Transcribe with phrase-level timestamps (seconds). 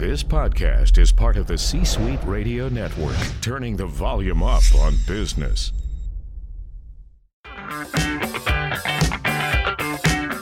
[0.00, 4.94] This podcast is part of the C Suite Radio Network, turning the volume up on
[5.06, 5.72] business.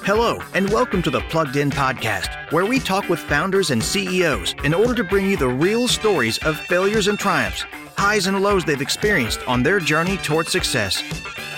[0.07, 4.55] Hello, and welcome to the Plugged In Podcast, where we talk with founders and CEOs
[4.63, 7.65] in order to bring you the real stories of failures and triumphs,
[7.99, 11.03] highs and lows they've experienced on their journey toward success.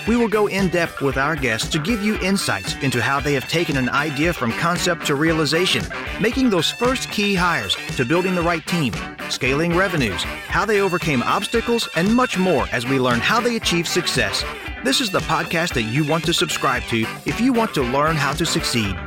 [0.07, 3.33] We will go in depth with our guests to give you insights into how they
[3.35, 5.85] have taken an idea from concept to realization,
[6.19, 8.91] making those first key hires to building the right team,
[9.29, 13.87] scaling revenues, how they overcame obstacles, and much more as we learn how they achieve
[13.87, 14.43] success.
[14.83, 18.15] This is the podcast that you want to subscribe to if you want to learn
[18.15, 18.97] how to succeed.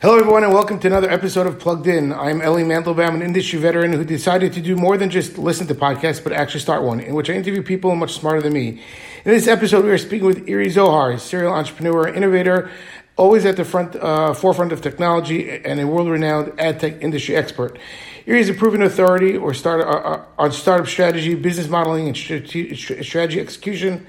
[0.00, 2.12] Hello, everyone, and welcome to another episode of Plugged In.
[2.12, 5.74] I'm Ellie Mandelbaum, an industry veteran who decided to do more than just listen to
[5.74, 8.68] podcasts, but actually start one, in which I interview people much smarter than me.
[8.68, 12.70] In this episode, we are speaking with Iri Zohar, serial entrepreneur, innovator,
[13.16, 17.76] always at the front uh, forefront of technology, and a world-renowned ad tech industry expert.
[18.24, 22.16] Iri is a proven authority or start, uh, uh, on startup strategy, business modeling, and
[22.16, 24.06] strategy execution.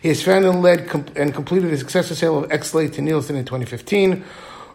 [0.00, 3.36] He has founded and led com- and completed the successful sale of eXelate to Nielsen
[3.36, 4.24] in 2015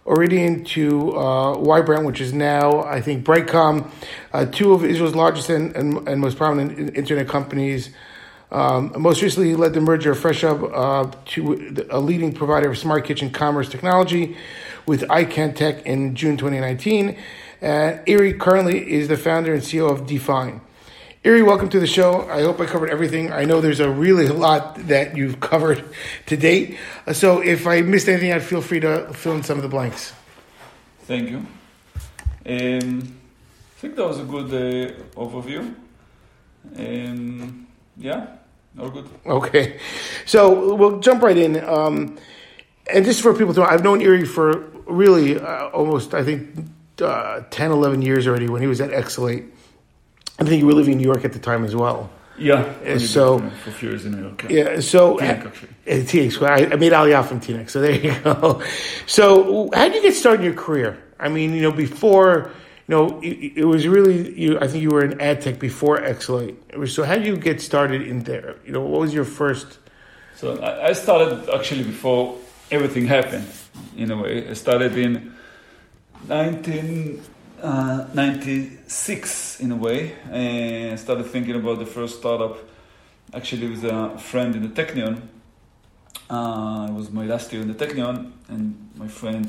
[0.05, 1.57] Iridian to uh,
[2.03, 3.89] which is now, I think, Brightcom,
[4.33, 7.91] uh, two of Israel's largest and, and, and most prominent internet companies.
[8.51, 12.77] Um, most recently, he led the merger of FreshHub uh, to a leading provider of
[12.77, 14.35] smart kitchen commerce technology
[14.85, 17.17] with iCan Tech in June 2019.
[17.61, 20.61] Uh, Iri currently is the founder and CEO of Define.
[21.23, 22.27] Iri, welcome to the show.
[22.31, 23.31] I hope I covered everything.
[23.31, 25.85] I know there's a really a lot that you've covered
[26.25, 26.79] to date.
[27.05, 29.69] Uh, so if I missed anything, I'd feel free to fill in some of the
[29.69, 30.13] blanks.
[31.01, 31.45] Thank you.
[32.43, 33.19] Um,
[33.77, 35.75] I think that was a good uh, overview.
[36.75, 38.37] Um, yeah,
[38.79, 39.07] all good.
[39.23, 39.79] Okay.
[40.25, 41.63] So we'll jump right in.
[41.63, 42.17] Um,
[42.91, 46.65] and just for people to know, I've known Iri for really uh, almost, I think,
[46.99, 49.51] uh, 10, 11 years already when he was at eXelate
[50.41, 52.09] I think you were living in New York at the time as well.
[52.35, 52.97] Yeah.
[52.97, 54.43] So for a few years in New York.
[54.49, 54.73] Yeah.
[54.73, 55.69] yeah so Teaneck, uh, actually.
[55.87, 57.69] Uh, Teaneck, I, I made Aliyah from Teaneck.
[57.69, 58.63] So there you go.
[59.05, 60.97] So how did you get started in your career?
[61.19, 62.49] I mean, you know, before
[62.87, 64.59] you know, it, it was really you.
[64.59, 66.55] I think you were in ad tech before eXelate.
[66.89, 68.55] So how did you get started in there?
[68.65, 69.77] You know, what was your first?
[70.35, 72.39] So I, I started actually before
[72.71, 73.47] everything happened.
[73.95, 75.35] In a way, I started in
[76.27, 77.21] 19
[77.61, 82.57] uh, 96 in a way and started thinking about the first startup
[83.33, 85.21] actually with a friend in the Technion.
[86.29, 89.47] Uh, it was my last year in the Technion and my friend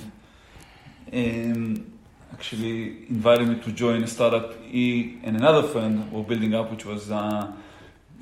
[1.12, 1.92] um,
[2.32, 6.84] actually invited me to join a startup he and another friend were building up which
[6.84, 7.52] was uh,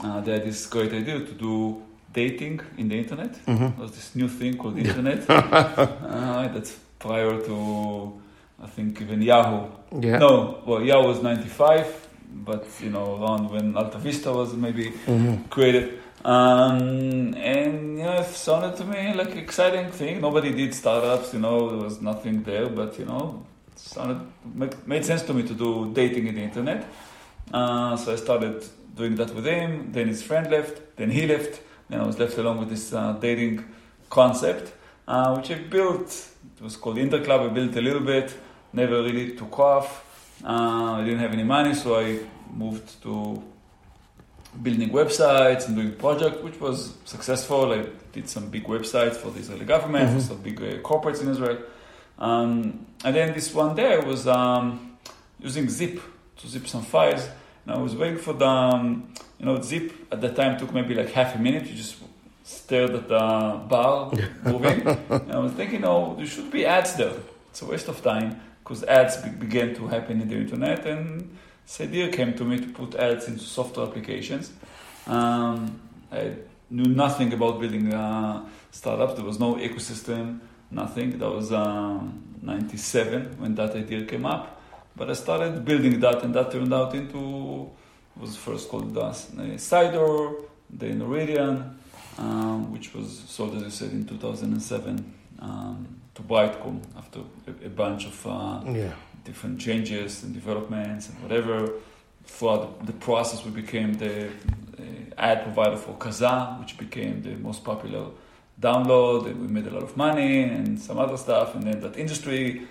[0.03, 3.33] uh, they had this great idea to do dating in the internet.
[3.47, 3.65] Mm-hmm.
[3.65, 5.25] It was this new thing called internet.
[5.29, 8.20] uh, that's prior to
[8.63, 9.69] I think even Yahoo.
[10.01, 10.19] Yeah.
[10.19, 12.09] No, well, Yahoo was 95,
[12.45, 15.45] but you know, around when Alta Vista was maybe mm-hmm.
[15.49, 16.01] created.
[16.25, 20.21] Um, and you know, it sounded to me like exciting thing.
[20.21, 24.21] Nobody did startups, you know, there was nothing there, but you know, it sounded
[24.55, 26.87] made, made sense to me to do dating in the internet.
[27.53, 28.63] Uh, so I started
[28.95, 29.93] doing that with him.
[29.93, 30.97] Then his friend left.
[30.97, 31.63] Then he left.
[31.89, 33.65] Then I was left along with this uh, dating
[34.11, 34.73] concept,
[35.09, 36.09] uh, which I built.
[36.57, 37.51] It was called Interclub.
[37.51, 38.35] I built a little bit
[38.73, 40.05] never really took off.
[40.45, 42.21] Uh, I didn't have any money, so I
[42.53, 43.43] moved to
[44.63, 47.73] building websites and doing project, which was successful.
[47.73, 50.19] I did some big websites for the Israeli government, mm-hmm.
[50.19, 51.59] for some big uh, corporates in Israel.
[52.19, 54.99] Um, and then this one day I was um,
[55.39, 56.01] using Zip
[56.39, 57.29] to zip some files.
[57.65, 60.95] And I was waiting for the, um, you know, Zip at that time took maybe
[60.95, 61.67] like half a minute.
[61.67, 61.97] You just
[62.45, 64.13] stared at the bar
[64.45, 64.87] moving.
[64.87, 67.15] and I was thinking, oh, there should be ads there.
[67.51, 71.37] It's a waste of time because ads be- began to happen in the internet, and
[71.67, 74.53] this idea came to me to put ads into software applications.
[75.09, 75.81] Um,
[76.13, 76.35] I
[76.71, 79.17] knew nothing about building a startup.
[79.17, 80.39] There was no ecosystem,
[80.71, 81.19] nothing.
[81.19, 84.63] That was um, 97 when that idea came up.
[84.95, 87.69] But I started building that, and that turned out into
[88.15, 91.75] was first called uh, Sidor, then Iridian,
[92.19, 95.15] um, which was sold, as I said, in 2007.
[95.41, 98.93] Um, to Brightcom after a, a bunch of uh, yeah.
[99.25, 101.73] different changes and developments and whatever.
[102.25, 104.83] Throughout the, the process, we became the uh,
[105.19, 108.07] ad provider for Kazaa, which became the most popular
[108.61, 111.55] download, and we made a lot of money and some other stuff.
[111.55, 112.69] And then that industry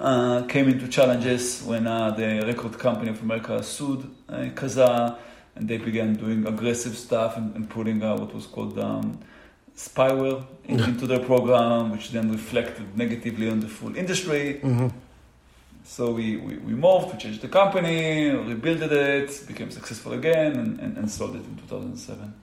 [0.00, 5.18] uh, came into challenges when uh, the record company of America sued uh, Kazaa,
[5.56, 9.18] and they began doing aggressive stuff and, and putting uh, what was called um,
[9.76, 14.60] spyware in, into their program, which then reflected negatively on the full industry.
[14.62, 14.88] Mm-hmm.
[15.84, 20.80] So we, we, we moved, we changed the company, rebuilt it, became successful again, and,
[20.80, 22.34] and, and sold it in 2007.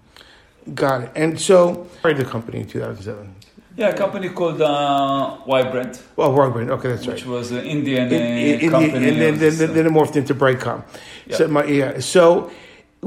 [0.75, 1.11] Got it.
[1.15, 3.33] And so, started the company in 2007.
[3.77, 6.69] Yeah, a company called uh, Vibrant, Well, Rugbrand.
[6.69, 7.15] Okay, that's right.
[7.15, 9.07] which was an Indian uh, In- in- in company.
[9.09, 10.83] and then, It then, uh, then it morphed into Brightcom.
[11.25, 11.37] Yeah.
[11.37, 11.99] So, my, yeah.
[11.99, 12.51] So,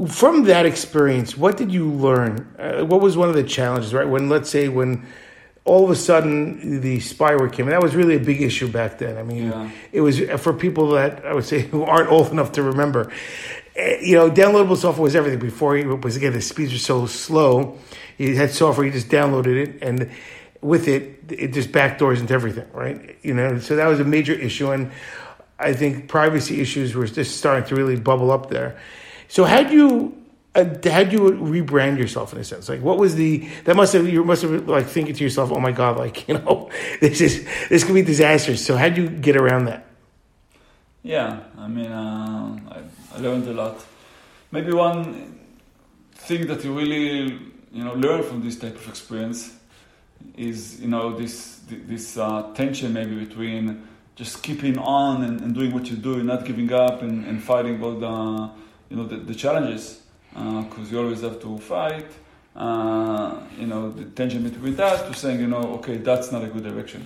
[0.09, 2.53] from that experience, what did you learn?
[2.59, 4.07] Uh, what was one of the challenges, right?
[4.07, 5.05] When, let's say, when
[5.63, 8.97] all of a sudden the spyware came, and that was really a big issue back
[8.99, 9.17] then.
[9.17, 9.69] I mean, Yeah.
[9.91, 13.11] it was for people that I would say who aren't old enough to remember.
[13.75, 15.39] eh, You know, downloadable software was everything.
[15.39, 17.77] Before it was again the speeds were so slow.
[18.17, 20.09] You had software, you just downloaded it, and
[20.61, 23.17] with it, it just backdoors into everything, right?
[23.23, 24.91] You know, so that was a major issue, and
[25.59, 28.77] I think privacy issues were just starting to really bubble up there.
[29.27, 30.15] So, had you
[30.55, 32.69] uh, had you rebrand yourself in a sense?
[32.69, 35.59] Like, what was the that must have you must have like thinking to yourself, oh
[35.59, 36.69] my god, like you know,
[37.01, 38.65] this is this could be disastrous.
[38.65, 39.85] So, how would you get around that?
[41.03, 43.85] Yeah, I mean, uh, I, I learned a lot.
[44.51, 45.39] Maybe one
[46.15, 47.37] thing that you really,
[47.71, 49.55] you know, learn from this type of experience
[50.35, 55.73] is, you know, this this uh, tension maybe between just keeping on and, and doing
[55.73, 58.49] what you do, and not giving up, and, and fighting all the,
[58.89, 60.01] you know, the, the challenges,
[60.33, 62.07] because you always have to fight.
[62.55, 66.47] Uh, you know, the tension between that to saying, you know, okay, that's not a
[66.47, 67.05] good direction,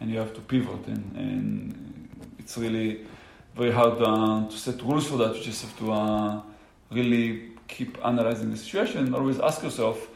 [0.00, 3.06] and you have to pivot, and, and it's really
[3.54, 5.36] very hard uh, to set rules for that.
[5.36, 6.42] You just have to uh,
[6.90, 10.08] really keep analyzing the situation and always ask yourself,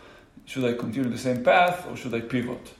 [0.44, 2.74] should I continue the same path or should I pivot?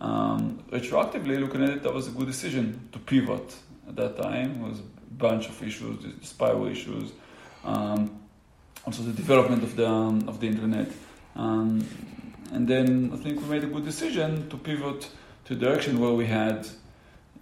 [0.00, 3.54] Um, retroactively looking at it, that was a good decision to pivot
[3.88, 4.62] at that time.
[4.62, 7.12] It was a bunch of issues, the spyware issues,
[7.64, 8.20] um,
[8.86, 10.88] also the development of the, um, of the internet.
[11.36, 11.86] Um,
[12.52, 15.08] and then I think we made a good decision to pivot
[15.46, 16.66] to a direction where we had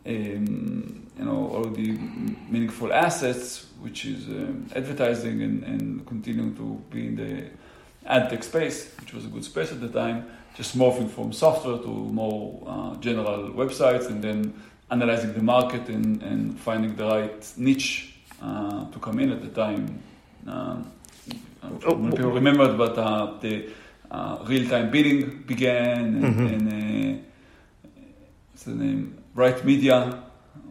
[0.07, 1.93] um, you know, all the
[2.49, 7.51] meaningful assets, which is um, advertising and, and continuing to be in the
[8.07, 11.79] ad tech space, which was a good space at the time, just morphing from software
[11.79, 14.55] to more uh, general websites and then
[14.91, 19.49] analyzing the market and, and finding the right niche uh, to come in at the
[19.49, 20.03] time.
[20.47, 20.91] Um,
[21.63, 23.69] I'm sure Oh, people remembered, but uh, the
[24.11, 26.53] uh, real-time bidding began and, Mhm.
[26.55, 27.19] and uh,
[28.51, 29.15] what's the name?
[29.35, 30.23] Right Media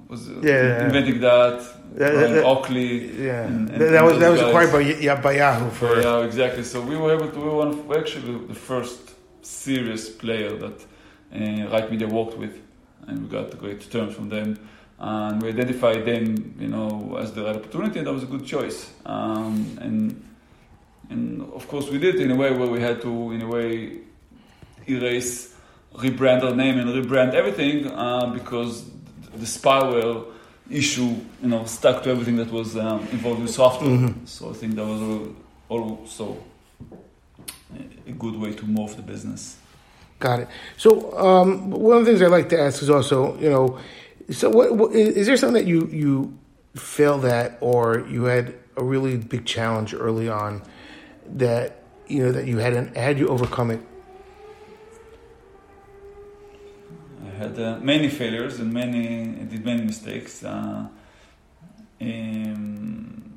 [0.09, 1.59] was uh, Yeah, inventing that.
[1.95, 2.91] That- that- Oakley.
[3.25, 4.49] Yeah, and- and- that, was that was guys.
[4.49, 6.63] acquired by, yeah, by Yahoo for Yeah, exactly.
[6.63, 7.37] So we were able to.
[7.39, 8.99] We were one of, we're actually the first
[9.41, 10.77] serious player that
[11.35, 12.55] uh, Right Media worked with,
[13.07, 14.57] and we got great terms from them.
[15.01, 18.45] And we identified them, you know, as the right opportunity, and that was a good
[18.45, 18.91] choice.
[19.05, 20.25] Um, and
[21.09, 23.47] and of course, we did it in a way where we had to, in a
[23.47, 23.99] way,
[24.87, 25.55] erase,
[25.95, 28.89] rebrand our name and rebrand everything uh, because
[29.33, 30.25] the spyware
[30.69, 33.89] issue, you know, stuck to everything that was um, involved with software.
[33.89, 34.27] Mhm.
[34.27, 35.29] So I think that was
[35.69, 36.37] also
[38.07, 39.57] a good way to move the business.
[40.19, 40.47] Got it.
[40.77, 43.79] So um, one of the things I like to ask is also, you know,
[44.31, 46.37] so what, what is there something that you you
[46.75, 50.61] failed at or you had a really big challenge early on
[51.35, 53.81] that you know that you hadn't had you overcome it?
[57.25, 60.43] I had uh, many failures and many did many mistakes.
[60.43, 60.87] Uh,
[62.01, 63.28] um,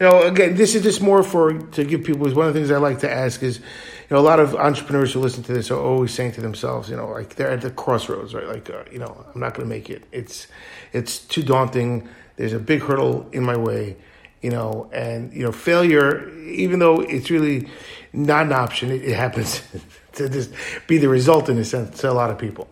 [0.00, 2.26] You know, again, this is just more for to give people.
[2.26, 3.64] Is One of the things I like to ask is, you
[4.10, 6.96] know, a lot of entrepreneurs who listen to this are always saying to themselves, you
[6.96, 8.48] know, like they're at the crossroads, right?
[8.48, 10.04] Like, uh, you know, I'm not going to make it.
[10.10, 10.46] It's
[10.94, 12.08] it's too daunting.
[12.36, 13.98] There's a big hurdle in my way,
[14.40, 17.68] you know, and you know, failure, even though it's really
[18.14, 19.62] not an option, it, it happens
[20.12, 20.50] to just
[20.86, 22.68] be the result in a sense to a lot of people.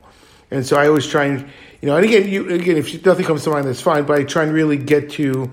[0.51, 1.47] And so I always try and,
[1.83, 4.05] you know, and again, you again, if nothing comes to mind, that's fine.
[4.05, 5.51] But I try and really get to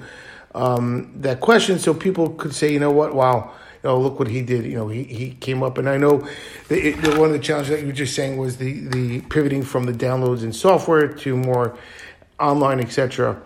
[0.56, 3.52] um, that question so people could say, you know what, wow,
[3.84, 4.66] you know, look what he did.
[4.66, 6.28] You know, he, he came up, and I know
[6.70, 9.22] that it, that one of the challenges that you were just saying was the the
[9.22, 11.78] pivoting from the downloads and software to more
[12.40, 13.42] online, etc.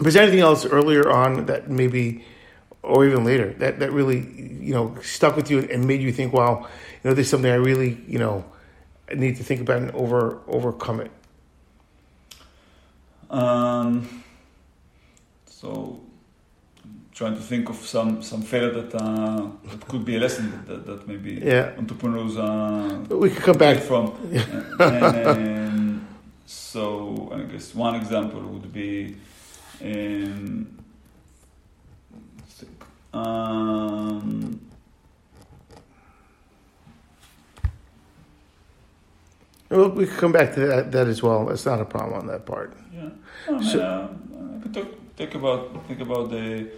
[0.00, 2.24] Was there anything else earlier on that maybe,
[2.82, 4.18] or even later, that that really
[4.60, 6.68] you know stuck with you and made you think, wow,
[7.02, 8.44] you know, this is something I really you know
[9.14, 11.10] need to think about and over overcome it.
[13.30, 14.22] um,
[15.46, 16.00] so
[17.20, 20.66] trying to think of some some failure that uh, that could be a lesson that,
[20.66, 21.74] that, that maybe Yeah.
[21.76, 23.76] entrepreneurs uh, we could come back.
[23.90, 24.04] from.
[24.80, 26.00] and,
[26.46, 29.16] so I guess one example would be
[29.82, 30.66] um,
[32.58, 34.60] think, um,
[39.68, 41.44] Well, we can come back to that, that as well.
[41.46, 42.72] That's not a problem on that part.
[42.94, 43.10] Yeah.
[43.46, 44.08] I mean, So- uh,
[44.62, 46.70] but talk, think about think about the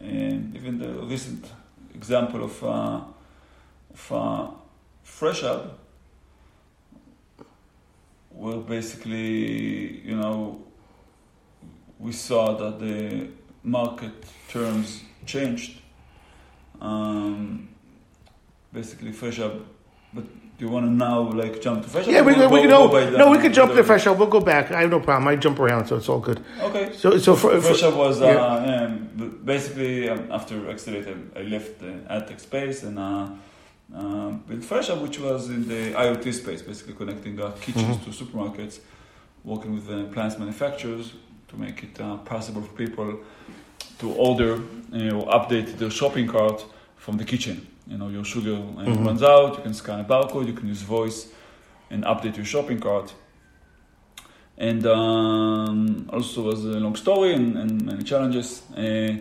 [0.00, 1.46] uh, even the recent
[1.94, 3.00] example of uh,
[3.92, 4.48] of uh,
[5.04, 5.70] FreshHub,
[8.30, 10.60] where basically you know
[11.98, 13.28] we saw that the
[13.62, 14.12] market
[14.48, 15.80] terms changed.
[16.80, 17.68] Um,
[18.72, 19.62] basically, FreshHub,
[20.12, 20.24] but
[20.58, 22.06] do you want to now like jump to Fresh?
[22.06, 24.16] Yeah, or we, we can go no, no, we can jump to FreshHub.
[24.16, 24.70] We'll go back.
[24.70, 25.28] I have no problem.
[25.28, 26.42] I jump around, so it's all good.
[26.60, 26.92] Okay.
[26.94, 28.64] So, so for, for FreshHub was uh, yeah.
[28.64, 28.86] yeah,
[29.16, 33.28] b- basically um, after eXelate, I, I left the ad tech space and uh,
[33.94, 38.80] uh, built FreshHub, which was in the IoT space, basically connecting uh, kitchens to supermarkets,
[39.44, 41.12] working with uh, appliance manufacturers
[41.48, 43.20] to make it uh, possible for people
[43.98, 44.60] to order
[44.92, 46.64] you know, update their shopping cart
[46.96, 47.66] from the kitchen.
[47.86, 49.04] You know, your sugar uh, Mhm.
[49.04, 51.28] runs out, you can scan a barcode, you can use voice
[51.90, 53.14] and update your shopping cart.
[54.58, 59.16] And um, also was a long story and, and many challenges, uh,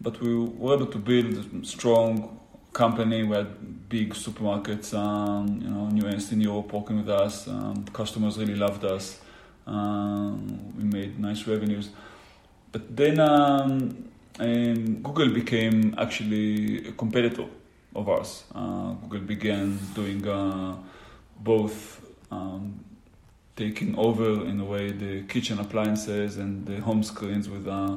[0.00, 2.38] but we were able to build a strong
[2.72, 3.22] company.
[3.22, 7.48] We had big supermarkets, um, you know, New in Europe working with us.
[7.48, 9.20] Um, customers really loved us.
[9.66, 11.90] Um, we made nice revenues.
[12.72, 14.08] But then um,
[14.40, 17.46] um, Google became actually a competitor
[17.94, 18.44] of ours.
[18.54, 20.76] Uh, Google began doing uh,
[21.40, 22.84] both um,
[23.56, 27.96] taking over in a way the kitchen appliances and the home screens with uh,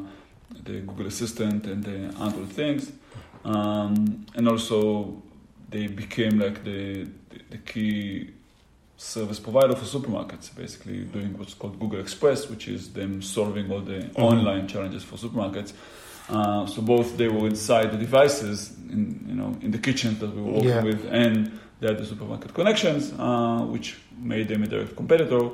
[0.63, 2.91] the Google Assistant and the Android things,
[3.45, 5.21] um, and also
[5.69, 8.31] they became like the, the, the key
[8.97, 13.81] service provider for supermarkets, basically doing what's called Google Express, which is them solving all
[13.81, 15.73] the online challenges for supermarkets.
[16.31, 20.33] Uh, so both they were inside the devices, in you know, in the kitchen that
[20.35, 20.83] we were working Yeah.
[20.83, 25.49] with, and they had the supermarket connections, uh, which made them a direct competitor.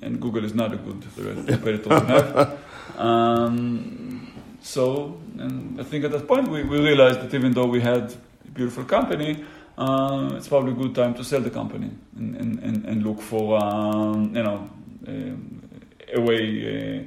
[0.00, 2.58] And Google is not a good direct competitor to have.
[2.98, 7.80] Um, so, and I think at that point we, we realized that even though we
[7.80, 8.14] had
[8.46, 9.44] a beautiful company,
[9.78, 13.20] uh, it's probably a good time to sell the company and, and, and, and look
[13.20, 14.68] for um, you know
[15.08, 15.62] um,
[16.14, 16.42] a way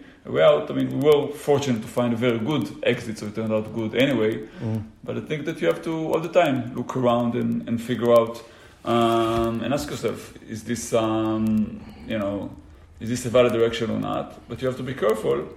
[0.01, 0.70] uh, way out.
[0.72, 3.74] I mean, we were fortunate to find a very good exit, so it turned out
[3.74, 4.48] good anyway.
[4.62, 4.84] Mm.
[5.03, 8.12] But I think that you have to all the time look around and, and figure
[8.12, 8.44] out
[8.86, 12.55] um, and ask yourself: Is this um, you know
[13.00, 14.48] is this a valid direction or not?
[14.48, 15.48] But you have to be careful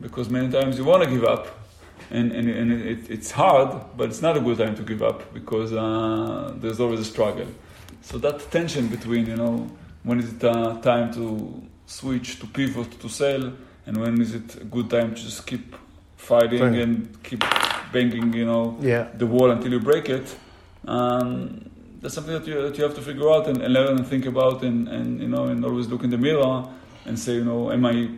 [0.00, 1.46] because many times you want to give up.
[2.10, 5.32] And, and, and it, it's hard, but it's not a good time to give up
[5.34, 7.46] because uh, there's always a struggle.
[8.02, 9.68] So that tension between, you know,
[10.04, 13.52] when is it uh, time to switch, to pivot, to sell,
[13.86, 15.76] and when is it a good time to just keep
[16.16, 17.42] fighting and keep
[17.92, 19.08] banging, you know, Yeah.
[19.16, 20.36] the wall until you break it.
[20.86, 24.06] Um, that's something that you, that you have to figure out and, and learn and
[24.06, 26.64] think about and, and you know and always look in the mirror
[27.04, 28.10] and say you know am I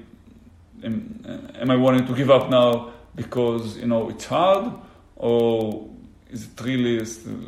[0.85, 4.73] am, am I wanting to give up now because you know it's hard
[5.17, 5.89] or
[6.31, 6.99] is it really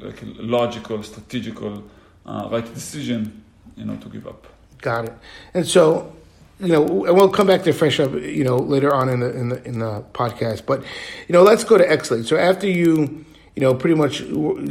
[0.00, 1.84] like a logical strategical
[2.24, 3.42] uh, right decision
[3.76, 4.46] you know to give up
[4.80, 5.12] Got it.
[5.52, 6.16] And so,
[6.60, 9.48] you know, and we'll come back to FreshHub, you know, later on in the in
[9.48, 10.66] the in the podcast.
[10.66, 10.82] But
[11.26, 12.26] you know, let's go to eXelate.
[12.26, 13.24] So after you,
[13.56, 14.18] you know, pretty much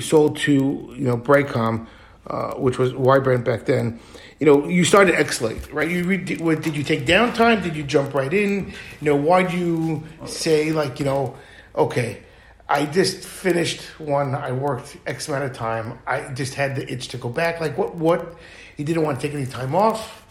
[0.03, 1.87] sold to you know Brightcom,
[2.27, 3.99] uh, which was Ybrant back then.
[4.39, 5.89] You know, you started eXelate, right?
[5.89, 7.61] You did, what, did you take downtime?
[7.61, 8.67] Did you jump right in?
[9.01, 11.35] You know, why do you say like you know,
[11.75, 12.23] okay,
[12.69, 14.35] I just finished one.
[14.35, 15.99] I worked X amount of time.
[16.05, 17.59] I just had the itch to go back.
[17.59, 17.95] Like what?
[17.95, 18.37] What?
[18.77, 20.23] You didn't want to take any time off.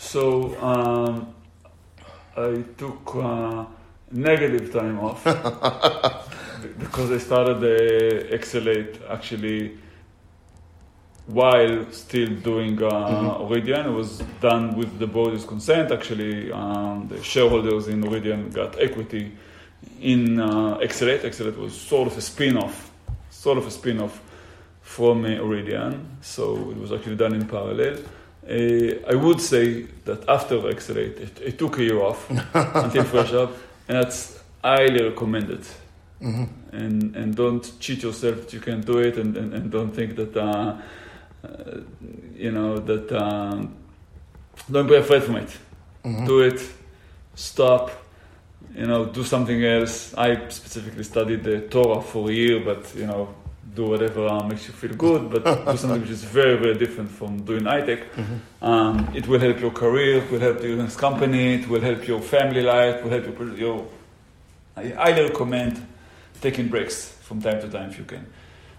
[0.00, 1.34] So um,
[2.34, 3.66] I took uh,
[4.10, 5.22] negative time off
[6.78, 9.78] because I started the eXelate actually
[11.26, 13.86] while still doing uh, Oridian.
[13.86, 15.92] It was done with the board's consent.
[15.92, 19.30] Actually, um, the shareholders in Oridian got equity
[20.00, 21.20] in uh, eXelate.
[21.20, 22.90] eXelate was sort of a spin-off,
[23.28, 24.22] sort of a spin-off
[24.80, 26.06] from uh, Oridian.
[26.22, 27.98] So it was actually done in parallel.
[28.48, 33.52] Uh, I would say that after eXelate, it, it took a year off until FreshHub,
[33.88, 35.64] and that's highly recommended.
[36.72, 40.16] And and don't cheat yourself that you can do it, and, and, and don't think
[40.16, 40.76] that uh,
[41.42, 41.80] uh,
[42.34, 43.74] you know that um,
[44.70, 45.56] don't be afraid from it.
[46.26, 46.60] Do it.
[47.34, 47.90] Stop.
[48.74, 50.14] You know, do something else.
[50.14, 53.34] I specifically studied the Torah for a year, but you know,
[53.74, 55.30] do whatever uh, makes you feel good.
[55.30, 58.04] But do something which is very, very different from doing iTech.
[58.62, 60.18] Um, it will help your career.
[60.22, 61.54] It will help your next company.
[61.54, 62.96] It will help your family life.
[62.96, 63.56] It will help your.
[63.56, 63.86] your
[64.76, 65.86] I highly recommend
[66.40, 68.26] taking breaks from time to time if you can.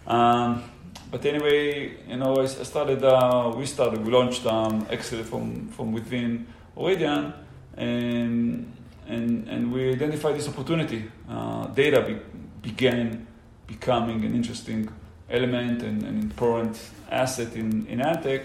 [0.08, 0.64] Um,
[1.10, 3.04] but anyway, you know, I, I started.
[3.04, 4.06] Uh, we started.
[4.06, 7.34] We launched um, Excel from from within Oridian,
[7.78, 8.72] and
[9.08, 11.10] and and we identified this opportunity.
[11.30, 12.18] Uh, data be,
[12.62, 13.28] began
[13.72, 14.90] becoming an interesting
[15.30, 16.76] element and an important
[17.10, 18.44] asset in in AdTech,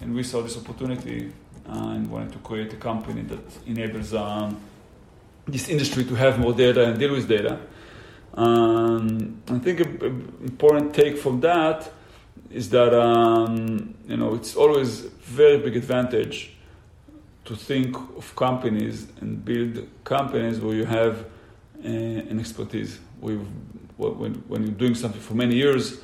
[0.00, 1.32] and we saw this opportunity
[1.68, 4.56] uh, and wanted to create a company that enables um,
[5.46, 7.58] this industry to have more data and deal with data.
[8.34, 11.92] Um, I think an important take from that
[12.50, 14.90] is that um, you know it's always
[15.40, 16.50] very big advantage
[17.44, 21.14] to think of companies and build companies where you have
[21.84, 22.98] uh, an expertise.
[23.96, 26.00] When, when you're doing something for many years,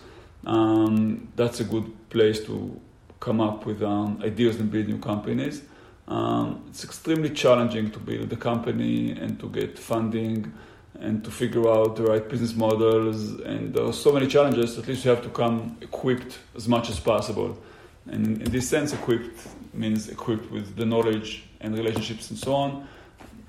[0.46, 2.80] um, that's a good place to
[3.18, 5.62] come up with um, ideas and build new companies.
[6.08, 10.52] Um, it's extremely challenging to build a company and to get funding
[10.98, 13.40] and to figure out the right business models.
[13.40, 14.78] And there are so many challenges.
[14.78, 17.56] At least you have to come equipped as much as possible.
[18.06, 22.88] And in this sense, equipped means equipped with the knowledge and relationships and so on.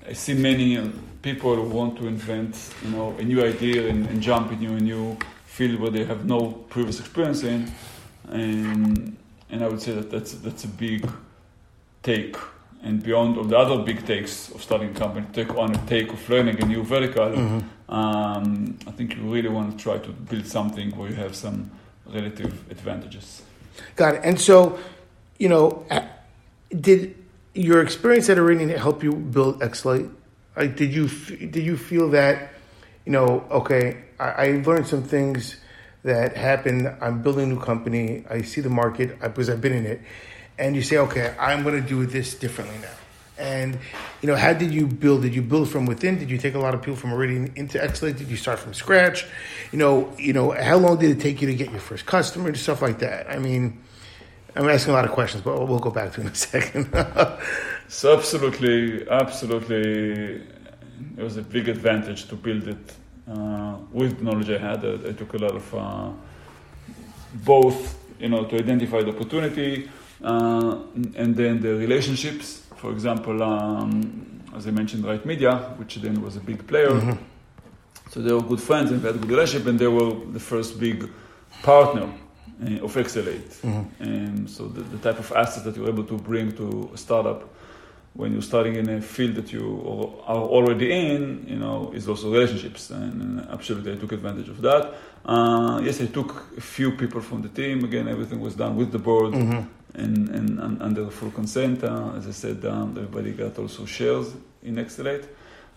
[0.08, 0.88] I see many uh,
[1.22, 4.80] people who want to invent, you know, a new idea and, and jump into a
[4.80, 7.70] new field where they have no previous experience in,
[8.28, 9.16] and
[9.50, 11.08] and I would say that that's that's a big
[12.02, 12.36] take
[12.82, 16.12] and beyond all the other big takes of starting a company, take on a take
[16.12, 17.94] of learning a new vertical, mm-hmm.
[17.94, 21.70] um, I think you really want to try to build something where you have some
[22.06, 23.42] relative advantages.
[23.94, 24.22] Got it.
[24.24, 24.78] And so,
[25.38, 25.86] you know,
[26.80, 27.14] did
[27.54, 30.12] your experience at Iridium help you build eXelate?
[30.56, 32.52] Like, did you did you feel that,
[33.04, 35.56] you know, okay, I, I learned some things
[36.04, 36.94] that happened.
[37.00, 38.24] I'm building a new company.
[38.28, 40.00] I see the market because I've been in it
[40.58, 42.88] and you say, okay, I'm going to do this differently now.
[43.38, 43.78] And
[44.20, 45.22] you know, how did you build?
[45.22, 46.18] Did you build from within?
[46.18, 48.18] Did you take a lot of people from Iridium into eXelate?
[48.18, 49.26] Did you start from scratch?
[49.72, 52.48] You know, you know, how long did it take you to get your first customer
[52.48, 53.30] and stuff like that?
[53.30, 53.82] I mean,
[54.54, 56.88] I'm asking a lot of questions, but we'll go back to it in a second.
[57.88, 60.42] so absolutely, absolutely,
[61.16, 62.94] it was a big advantage to build it
[63.28, 64.84] uh, with the knowledge I had.
[64.84, 66.10] I, I took a lot of uh,
[67.34, 69.88] both, you know, to identify the opportunity
[70.22, 76.20] uh, and then the relationships, for example, um, as I mentioned, Right Media, which then
[76.20, 76.90] was a big player.
[76.90, 77.22] Mm-hmm.
[78.10, 80.40] So they were good friends and we had a good relationship, and they were the
[80.40, 81.08] first big
[81.62, 82.12] partner
[82.82, 83.52] of eXelate.
[83.62, 84.02] Mm-hmm.
[84.02, 87.48] And so the, the, type of assets that you're able to bring to a startup
[88.14, 89.66] when you're starting in a field that you
[90.26, 92.90] are already in, you know, is also relationships.
[92.90, 94.94] And, and absolutely, I took advantage of that.
[95.24, 97.84] Uh, yes, I took a few people from the team.
[97.84, 99.32] Again, everything was done with the board.
[99.34, 99.62] Mm-hmm
[99.94, 101.84] and, and, and under full consent.
[101.84, 105.26] Uh, as I said, um, everybody got also shares in eXelate.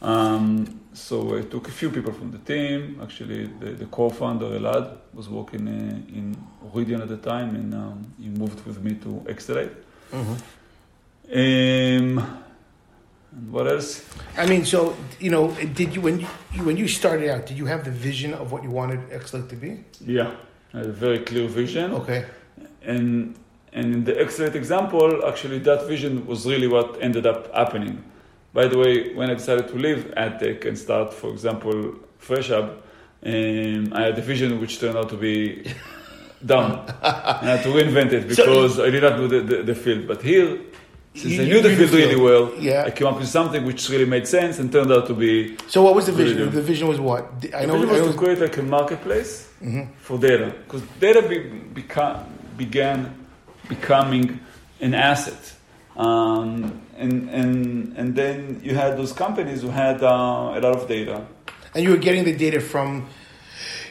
[0.02, 3.00] Um, so I took a few people from the team.
[3.02, 6.38] Actually, the, the co-founder Elad was working uh, in
[6.72, 9.74] Oridian at the time, and um, he moved with me to eXelate.
[10.12, 10.36] Mm-hmm.
[11.34, 12.44] Um,
[13.36, 14.06] and what else?
[14.38, 16.28] I mean, so you know, did you when you
[16.64, 19.56] when you started out, did you have the vision of what you wanted eXelate to
[19.56, 19.84] be?
[20.00, 20.32] Yeah,
[20.74, 21.92] I had a very clear vision.
[21.94, 22.26] Okay.
[22.84, 23.36] And
[23.74, 28.04] and in the eXelate example, actually, that vision was really what ended up happening.
[28.56, 32.68] By the way, when I decided to leave AdTech and start, for example, FreshHub,
[33.26, 35.70] um, I had a vision which turned out to be
[36.46, 36.72] done.
[36.88, 39.76] and I had to reinvent it because so, I did not know the, the, the,
[39.76, 40.08] field.
[40.08, 40.58] But here,
[41.14, 42.86] since you, I knew the field really well, yeah.
[42.86, 45.58] I came up with something which really made sense and turned out to be.
[45.68, 46.50] So, what was the vision?
[46.50, 47.26] The vision was what?
[47.54, 49.92] I know, the vision was to create like a marketplace mm-hmm.
[49.98, 50.56] for data.
[50.64, 51.40] Because data be,
[51.82, 52.24] beca-
[52.56, 53.26] began
[53.68, 54.40] becoming
[54.80, 55.56] an asset.
[55.98, 60.88] Um, and, and, and then you had those companies who had uh, a lot of
[60.88, 61.26] data.
[61.74, 63.08] And you were getting the data from,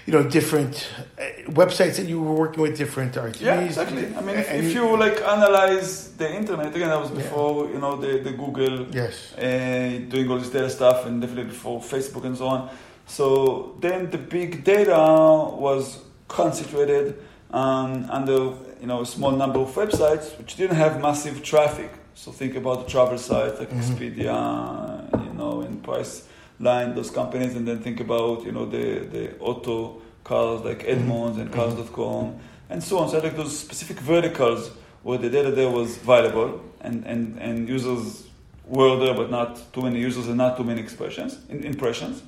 [0.07, 0.89] you know, different
[1.19, 3.41] uh, websites that you were working with, different RTVs.
[3.41, 4.15] Yeah, exactly.
[4.15, 7.73] I mean, if, if you like analyze the internet, again, that was before, yeah.
[7.73, 8.87] you know, the, the Google.
[8.91, 9.35] Yes.
[9.35, 12.71] Uh, doing all this data stuff and definitely before Facebook and so on.
[13.07, 17.23] So then the big data was concentrated
[17.55, 21.91] um, under you know, a small number of websites which didn't have massive traffic.
[22.15, 23.81] So think about the travel sites like mm-hmm.
[23.81, 29.39] Expedia, you know, and Priceline, those companies, and then think about, you know, the, the
[29.39, 30.91] auto cars like mm-hmm.
[30.91, 31.77] Edmunds and mm-hmm.
[31.77, 32.37] Cars.com
[32.71, 33.09] and so on.
[33.09, 34.71] So like those specific verticals
[35.05, 38.27] where the data there was valuable and, and, and users
[38.67, 42.23] were there, but not too many users and not too many expressions, impressions.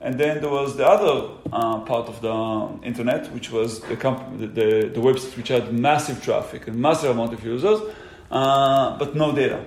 [0.00, 4.38] And then there was the other uh, part of the internet, which was the, comp-
[4.38, 7.80] the, the, the, websites which had massive traffic and massive amount of users,
[8.30, 9.64] uh, but no data.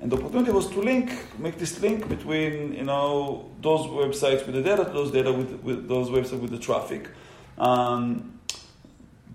[0.00, 4.56] And the opportunity was to link, make this link between you know those websites with
[4.56, 7.08] the data, those data with, with those websites with the traffic.
[7.56, 8.38] Um,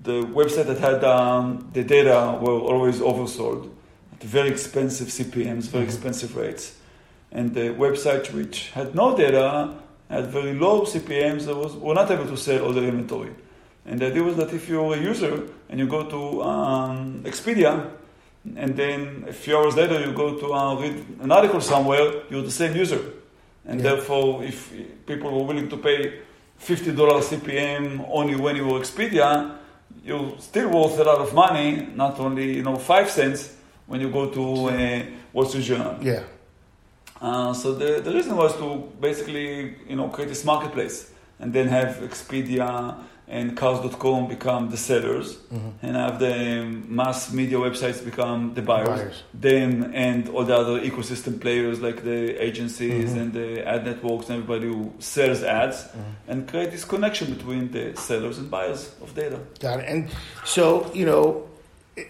[0.04, 3.72] the website that had um, the data were always oversold
[4.14, 6.78] at very expensive CPMs, very expensive rates.
[7.32, 9.74] And the website which had no data
[10.12, 13.32] had very low CPMs that was, were not able to sell all their inventory.
[13.86, 17.90] And the idea was that if you're a user and you go to um, Expedia,
[18.56, 22.42] and then a few hours later you go to uh, read an article somewhere, you're
[22.44, 23.00] the same user.
[23.66, 23.92] And Yeah.
[23.92, 24.72] therefore, if
[25.06, 26.20] people were willing to pay
[26.60, 29.52] $50 CPM only when you were Expedia,
[30.04, 33.54] you're still worth a lot of money, not only you know five cents
[33.88, 35.96] when you go to uh, Wall Street Journal.
[36.02, 36.24] Yeah.
[37.22, 41.68] Uh, so the, the reason was to basically you know create this marketplace and then
[41.68, 42.96] have Expedia
[43.28, 45.70] and Cars.com become the sellers mm-hmm.
[45.82, 48.90] and have the mass media websites become the buyers.
[48.90, 49.24] Buyers.
[49.34, 53.20] Them and all the other ecosystem players like the agencies mm-hmm.
[53.20, 56.32] and the ad networks and everybody who sells ads mm-hmm.
[56.32, 59.40] and create this connection between the sellers and buyers of data.
[59.60, 59.86] Got it.
[59.88, 60.10] And
[60.44, 61.48] so, you know,
[61.96, 62.10] it-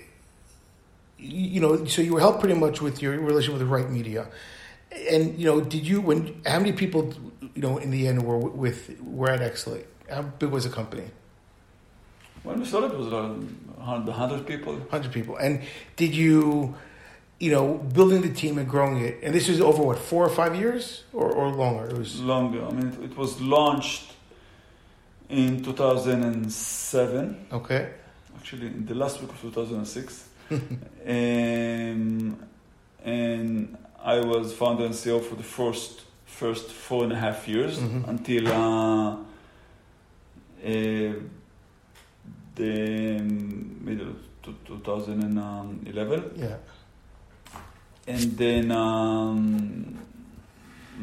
[1.20, 4.28] you know, so you were helped pretty much with your relationship with the right media.
[5.10, 7.14] And, you know, did you, when, how many people,
[7.56, 9.86] you know, in the end were with, were at eXelate?
[10.10, 11.06] How big was the company?
[12.44, 14.74] When we started, it was around 100 people.
[14.74, 15.38] 100 people.
[15.38, 15.62] And
[15.96, 16.76] did you,
[17.40, 20.30] you know, building the team and growing it, and this was over what, four or
[20.30, 21.86] five years or, or longer?
[21.88, 22.66] It was, longer.
[22.66, 24.14] I mean, it, it was launched
[25.30, 27.90] in 2007, okay.
[28.36, 30.28] actually in the last week of 2006.
[30.52, 32.40] um,
[33.04, 37.78] and I was founder and CEO for the first first four and a half years
[37.80, 38.08] Mhm.
[38.10, 39.12] until uh,
[40.66, 41.14] uh,
[42.56, 43.20] the
[43.88, 46.58] middle of two- 2011 Yeah.
[48.08, 49.98] and then um,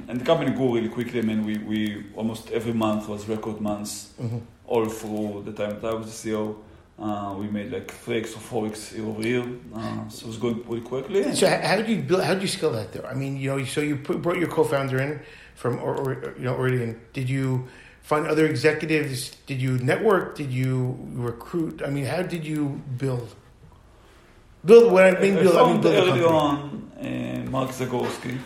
[0.08, 1.18] and the company grew really quickly.
[1.20, 5.80] I mean, we, we almost every month was record months hmm all through the time
[5.80, 6.54] that I was the CEO.
[6.98, 10.26] Uh, we made like three x or four x year over year, uh, so it
[10.26, 11.32] was going pretty quickly.
[11.34, 12.24] So how did you build?
[12.24, 13.06] How did you scale that there?
[13.06, 15.20] I mean, you know, so you put, brought your co-founder in
[15.54, 16.98] from, or, or you know, Iridian.
[17.12, 17.68] Did you
[18.02, 19.30] find other executives?
[19.46, 20.36] Did you network?
[20.36, 21.82] Did you recruit?
[21.86, 23.32] I mean, how did you build?
[24.64, 28.36] Build when I mean build, I mean found build early on uh, Mark Zagorski,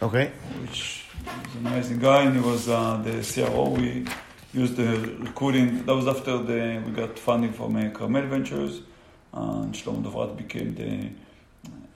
[0.00, 0.30] Okay.
[0.62, 1.04] which
[1.50, 3.68] is an amazing guy, and he was uh, the CRO.
[3.68, 4.06] We
[4.54, 5.84] used the recruiting.
[5.84, 8.80] That was after the we got funding from uh, Carmel Ventures,
[9.34, 11.10] uh, and Shlomo Dovrat became the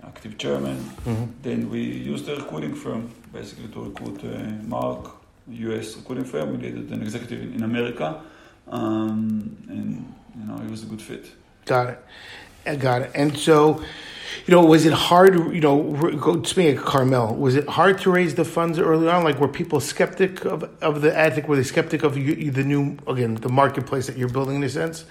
[0.06, 0.76] active chairman.
[1.04, 5.10] hmm Then we used the recruiting firm basically to recruit uh, Mark,
[5.48, 6.50] US recruiting firm.
[6.52, 8.20] We needed an executive in, in America,
[8.68, 11.24] um, and you know he was a good fit.
[11.64, 12.04] Got it.
[12.66, 13.10] I got it.
[13.14, 13.82] And so,
[14.46, 15.34] you know, was it hard?
[15.34, 19.24] You know, go speaking of Carmel, was it hard to raise the funds early on?
[19.24, 21.48] Like, were people skeptic of of the tech?
[21.48, 24.68] Were they skeptic of you, the new again the marketplace that you're building in a
[24.68, 25.04] sense?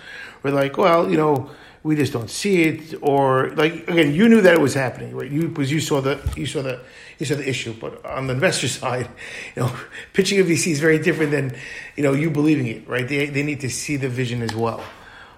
[0.43, 1.49] Were like, well, you know,
[1.83, 5.31] we just don't see it, or like again, you knew that it was happening, right?
[5.31, 6.81] You because you saw the you saw the
[7.19, 9.09] you saw the issue, but on the investor side,
[9.55, 9.71] you know,
[10.13, 11.55] pitching a VC is very different than
[11.95, 13.07] you know you believing it, right?
[13.07, 14.83] They they need to see the vision as well.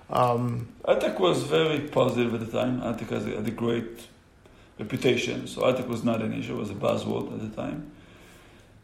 [0.09, 2.81] Um, Ad tech was very positive at the time.
[2.81, 4.07] Ad tech has a, had a great
[4.79, 7.91] reputation, so Ad tech was not an issue; it was a buzzword at the time.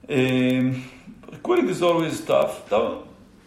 [0.07, 0.83] Um,
[1.31, 2.69] recruiting is always tough.
[2.69, 3.01] That,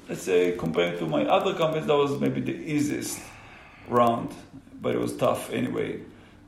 [0.08, 3.20] let's say compared to my other companies, that was maybe the easiest
[3.88, 4.34] round,
[4.82, 6.00] but it was tough anyway.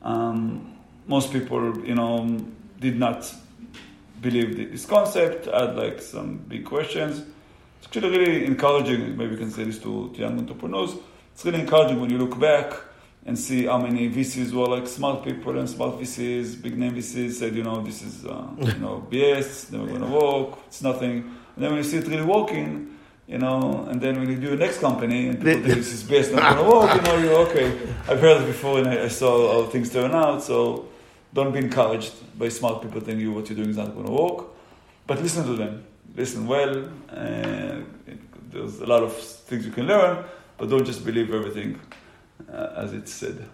[0.03, 2.45] Um, most people, you know,
[2.81, 3.33] did not
[4.21, 5.47] believe this concept.
[5.47, 7.21] Had like some big questions.
[7.79, 9.17] It's actually really encouraging.
[9.17, 10.97] Maybe you can say this to young entrepreneurs.
[11.41, 12.71] It's really encouraging when you look back
[13.25, 17.33] and see how many VCs were like smart people and smart VCs, big name VCs
[17.33, 21.13] said, you know, this is uh, you know BS, never gonna work, it's nothing.
[21.55, 22.95] And then when you see it really working,
[23.27, 26.03] you know, and then when you do your next company and people think this is
[26.03, 27.69] BS, not gonna work, you know, you're okay.
[28.07, 30.43] I've heard it before and I, I saw how things turn out.
[30.43, 30.91] So
[31.33, 34.45] don't be encouraged by smart people telling you what you're doing is not gonna work,
[35.07, 35.87] but listen to them.
[36.15, 36.85] Listen well.
[37.09, 37.81] Uh,
[38.51, 40.25] there's a lot of things you can learn,
[40.61, 41.81] but don't just believe everything
[42.53, 43.49] uh, as it's said.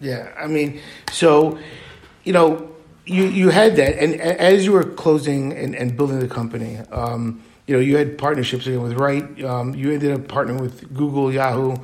[0.00, 0.80] Yeah, I mean,
[1.12, 1.58] so
[2.24, 2.74] you know,
[3.06, 7.42] you you had that, and as you were closing and, and building the company, um,
[7.68, 9.44] you know, you had partnerships again with Right.
[9.44, 11.76] Um, you ended up partnering with Google, Yahoo,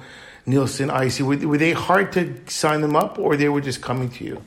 [0.45, 1.21] Nielsen, IC.
[1.21, 4.43] Were, were they hard to sign them up, or they were just coming to you?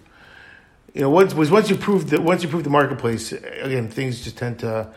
[0.93, 4.21] You know, once was once you proved that once you proved the marketplace, again, things
[4.21, 4.91] just tend to,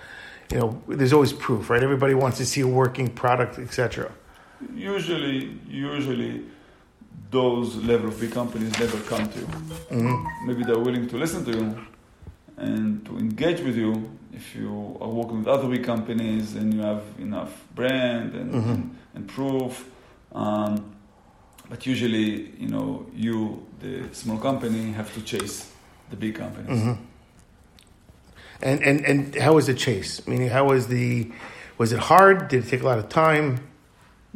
[0.50, 1.84] you know, there's always proof, right?
[1.84, 4.10] Everybody wants to see a working product, etc.
[4.74, 6.44] Usually, usually,
[7.30, 10.26] those level of big companies never come to you.
[10.46, 11.86] Maybe they're willing to listen to you
[12.56, 16.80] and to engage with you if you are working with other big companies and you
[16.80, 19.88] have enough brand and, and, proof.
[20.32, 20.94] Um,
[21.68, 25.70] but usually, you know, you, the small company, have to chase
[26.10, 26.78] the big companies.
[26.78, 27.02] Mm-hmm.
[28.62, 30.26] And and and how was the chase?
[30.26, 31.30] Meaning, how was the
[31.76, 32.48] was it hard?
[32.48, 33.60] Did it take a lot of time?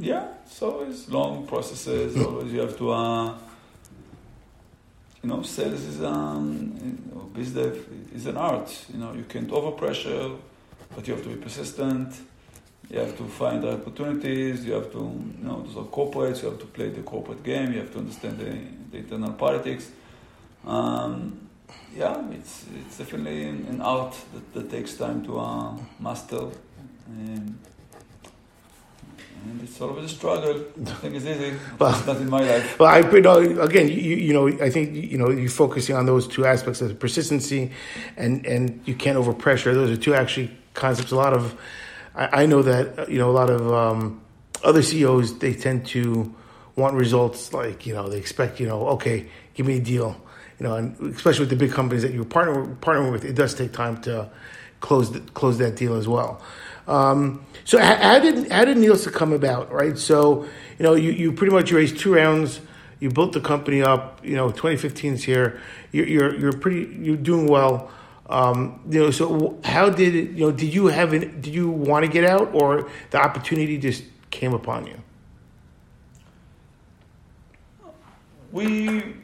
[0.00, 2.16] Yeah, so it's long processes.
[2.16, 3.34] Always you have to, uh,
[5.22, 6.78] you know, sales is um,
[7.12, 7.28] know,
[8.14, 8.86] is an art.
[8.92, 10.38] You know, you can't overpressure,
[10.94, 12.14] but you have to be persistent.
[12.88, 14.64] You have to find the opportunities.
[14.64, 16.42] You have to, you know, those are corporates.
[16.42, 17.72] You have to play the corporate game.
[17.72, 18.56] You have to understand the,
[18.92, 19.90] the internal politics.
[20.64, 21.40] Um,
[21.94, 26.46] yeah, it's it's definitely an, an art that, that takes time to uh, master.
[27.08, 27.58] And,
[29.44, 30.64] and it's always a struggle.
[30.86, 31.56] I think it's easy.
[31.78, 32.78] Well- it's not in my life.
[32.78, 36.06] Well, I you know again, you, you know, I think you know you're focusing on
[36.06, 37.70] those two aspects of persistency,
[38.16, 39.72] and and you can't overpressure.
[39.74, 41.12] Those are two actually concepts.
[41.12, 41.58] A lot of,
[42.14, 44.20] I, I know that you know a lot of um,
[44.64, 46.34] other CEOs they tend to
[46.76, 50.16] want results like you know they expect you know okay, give me a deal,
[50.58, 53.54] you know, and especially with the big companies that you're partner partnering with, it does
[53.54, 54.30] take time to
[54.80, 56.40] close the, close that deal as well.
[56.88, 59.98] Um, so how, did how did Nielsen come about, right?
[59.98, 60.44] So
[60.78, 62.60] you know you, you pretty much raised two rounds.
[62.98, 64.24] You built the company up.
[64.24, 65.60] You know, 2015 is here.
[65.92, 67.90] You're you're, you're pretty you're doing well.
[68.28, 70.30] Um, you know, so how did it?
[70.30, 73.78] You know, did you have an, did you want to get out, or the opportunity
[73.78, 75.00] just came upon you?
[78.52, 79.14] we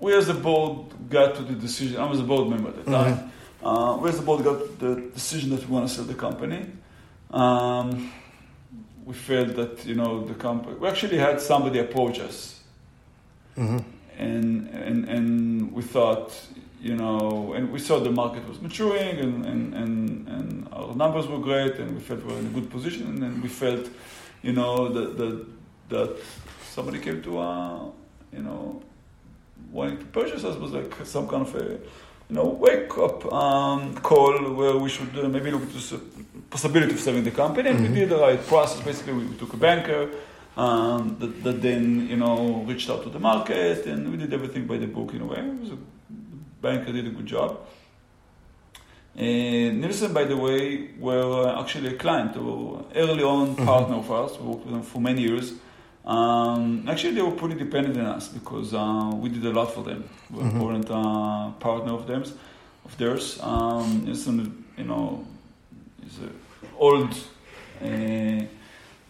[0.00, 2.00] we as a board got to the decision.
[2.00, 3.31] I was a board member at the time.
[3.62, 6.66] Uh, we as a board got the decision that we want to sell the company.
[7.30, 8.12] Um,
[9.04, 10.76] we felt that you know the company.
[10.76, 12.60] We actually had somebody approach us,
[14.18, 16.32] and and and we thought
[16.82, 21.28] you know, and we saw the market was maturing, and and and, and our numbers
[21.28, 23.88] were great, and we felt we were in a good position, and then we felt,
[24.42, 25.46] you know, that that
[25.90, 26.16] that
[26.64, 27.84] somebody came to uh,
[28.32, 28.82] you know
[29.70, 31.78] wanting to purchase us was like some kind of a
[32.32, 36.00] you know wake up um, call where we should uh, maybe look at the
[36.48, 37.68] possibility of selling the company.
[37.68, 38.80] And we did the right process.
[38.80, 40.08] Basically, we took a banker
[40.56, 44.66] um, that, that then you know reached out to the market, and we did everything
[44.66, 45.40] by the book in a way.
[45.40, 47.50] It was a, the banker did a good job.
[49.14, 54.10] And Nielsen, by the way, were uh, actually a client or early on partner of
[54.10, 54.38] ours.
[54.38, 55.52] We worked with them for many years.
[56.04, 59.84] Um, actually, they were pretty dependent on us because uh, we did a lot for
[59.84, 60.08] them.
[60.30, 62.34] We were an important uh, partner of theirs.
[62.84, 65.24] Of theirs, um, Nielsen, you know,
[66.04, 66.34] is an
[66.76, 67.14] old
[67.80, 68.44] uh,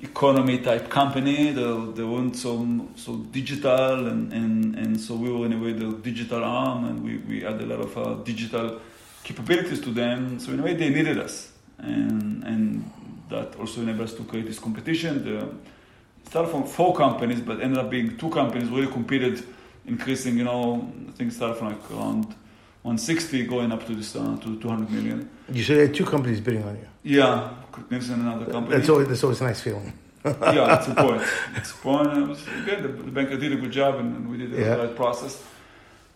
[0.03, 1.53] economy type company.
[1.53, 1.63] They,
[1.95, 5.93] they weren't so so digital, and, and, and so we were in a way the
[5.93, 8.81] digital arm, and we, we had a lot of uh, digital
[9.25, 10.39] capabilities to them.
[10.39, 12.91] So in a way, they needed us, and and
[13.31, 15.25] that also enabled us to create this competition.
[15.25, 15.49] The,
[16.27, 19.45] started from four companies, but ended up being two companies really competed,
[19.87, 20.37] increasing.
[20.39, 22.25] You know, I think started from like around
[22.83, 25.29] 160, going up to this uh, to 200 million.
[25.53, 26.87] You said you had two companies bidding on you.
[27.05, 27.51] Yeah,
[27.91, 28.77] Nielsen and another company.
[28.77, 29.93] That's always that's always a nice feeling.
[30.25, 30.31] yeah,
[30.67, 31.21] that's the point.
[31.55, 32.17] That's the point.
[32.17, 32.83] It was good.
[32.85, 34.75] The, the banker did a good job, and, and we did the Yeah.
[34.77, 35.43] right process.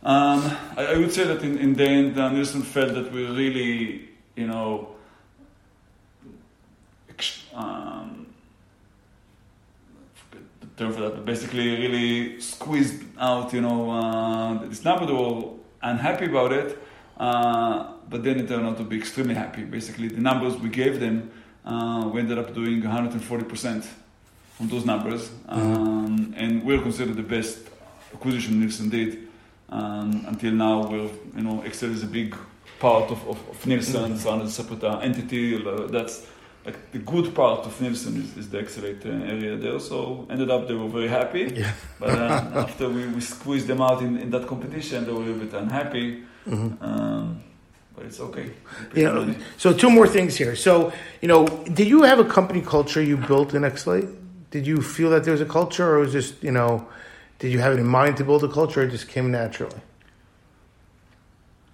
[0.05, 0.45] Um,
[0.77, 4.09] I, I would say that in, in the end, uh, Nielsen felt that we really,
[4.37, 4.90] you know,
[7.55, 8.26] um,
[10.77, 15.07] term for that, but basically really squeezed out, you know, uh, this number.
[15.07, 16.79] They were unhappy about it,
[17.17, 19.65] uh, but then it turned out to be extremely happy.
[19.65, 21.31] Basically, the numbers we gave them,
[21.65, 23.87] uh, we ended up doing 140%
[24.57, 27.59] from those numbers, um, and we're considered the best
[28.12, 29.29] acquisition Nielsen did.
[29.69, 32.37] Um, until now, we're, you know, Excel is a big
[32.79, 35.59] part of, of, of Nielsen, it's under a separate entity.
[35.91, 36.27] That's
[36.67, 39.79] like the good part of Nielsen is, is the eXelate uh, area there.
[39.79, 41.45] So ended up they were very happy.
[41.57, 41.73] Yeah.
[42.01, 45.27] But uh, after we, we squeezed them out in, in that competition, they were a
[45.27, 46.25] little bit unhappy.
[46.47, 47.43] Um,
[47.95, 48.51] but it's okay.
[48.95, 50.55] You know, so two more things here.
[50.55, 54.15] So, you know, did you have a company culture you built in eXelate?
[54.51, 56.87] Did you feel that there was a culture, or was just you know,
[57.39, 59.81] did you have it in mind to build a culture, or it just came naturally?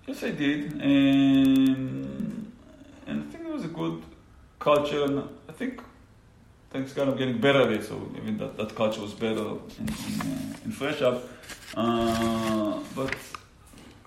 [0.07, 2.53] Yes, I did, and
[3.07, 4.03] and I think it was a good
[4.63, 5.83] culture, and I think
[6.71, 7.85] things kind of getting better at it.
[7.85, 9.47] So even that, that culture was better
[9.81, 11.17] in in, uh, in FreshHub,
[11.77, 13.15] uh, but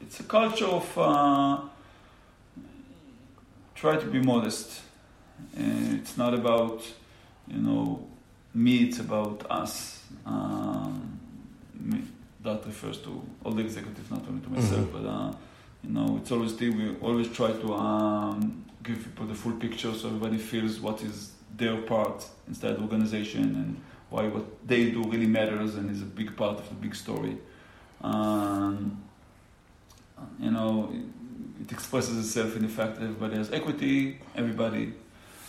[0.02, 1.58] it's a culture of uh,
[3.76, 4.82] try to be modest.
[5.58, 6.80] Uh, it's not about
[7.48, 8.08] you know
[8.54, 9.74] me; it's about us.
[10.26, 11.20] Um,
[11.90, 11.98] me,
[12.44, 13.12] that refers to
[13.44, 15.06] all the executives, not only to myself, but.
[15.06, 15.34] Uh,
[15.88, 19.94] you know, it's always the, we always try to um, give people the full picture
[19.94, 25.02] so everybody feels what is their part inside the organization and why what they do
[25.04, 27.38] really matters and is a big part of the big story.
[28.02, 29.02] Um,
[30.40, 34.94] you know, it, it expresses itself in the fact that everybody has equity, everybody.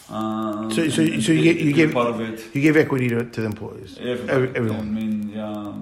[0.09, 2.38] Um, So- so- and so you you give- part of it.
[2.55, 3.99] You gave equity to, to the employees.
[4.01, 4.57] Everybody.
[4.59, 5.79] Every- I mean, um,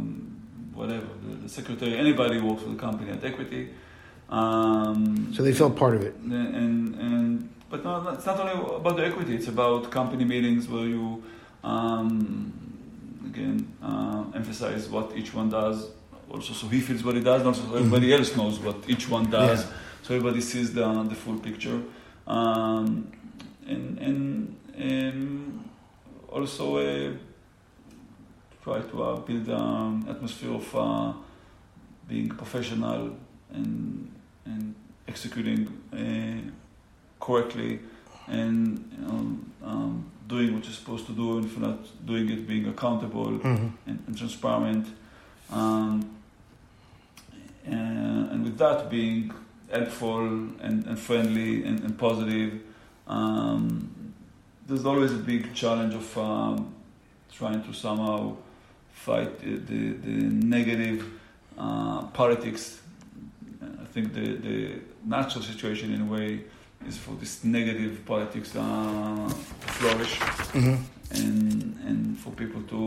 [0.74, 1.06] whatever.
[1.24, 3.68] The, the secretary, anybody who works for the company had equity.
[4.28, 6.14] Um, So they felt part of it.
[6.22, 9.34] and and but no, it's not only about the equity.
[9.34, 11.22] It's about company meetings where you
[11.62, 12.52] um,
[13.26, 15.90] again uh, emphasize what each one does.
[16.30, 19.08] Also, so he feels what he does, and also so everybody else knows what each
[19.08, 19.60] one does.
[19.64, 19.70] Yeah.
[20.02, 21.80] So everybody sees the the full picture.
[22.26, 23.12] Um,
[23.66, 25.64] and and and
[26.28, 27.12] also uh,
[28.62, 31.12] try to uh, build an atmosphere of uh,
[32.08, 33.16] being professional
[33.54, 34.10] and
[34.46, 34.74] and
[35.08, 35.60] executing
[35.92, 36.50] uh,
[37.24, 37.80] correctly
[38.26, 39.38] and you know,
[39.70, 43.30] um, doing what you're supposed to do and if you're not doing it being accountable
[43.38, 43.70] Mhm.
[43.86, 44.86] and, and transparent
[45.50, 46.04] um,
[47.66, 49.32] and, and with that being
[49.70, 52.60] helpful and, and friendly and, and positive
[53.06, 53.90] um,
[54.66, 56.74] there's always a big challenge of um,
[57.32, 58.34] trying to somehow
[58.92, 60.10] fight the, the, the
[60.56, 61.04] negative
[61.58, 62.80] uh, politics
[63.94, 66.40] think the, the natural situation in a way
[66.88, 68.60] is for this negative politics uh,
[69.60, 70.14] to flourish
[70.52, 70.76] Mhm.
[71.20, 72.80] and and for people to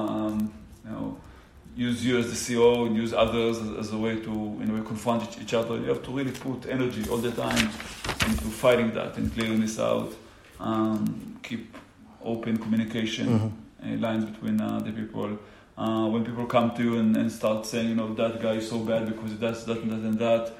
[0.00, 0.36] um,
[0.84, 1.16] you know
[1.88, 4.32] use you as the CEO and use others as, as a way to
[4.62, 5.74] in a way confront each, other.
[5.82, 7.64] You have to really put energy all the time
[8.28, 10.10] into fighting that and clearing this out.
[10.68, 10.98] Um,
[11.48, 11.64] keep
[12.32, 13.50] open communication Mhm.
[13.84, 15.28] uh, lines between uh, the people.
[15.78, 18.68] Uh, when people come to you and, and start saying, you know, that guy is
[18.68, 20.52] so bad because he does that and that and that,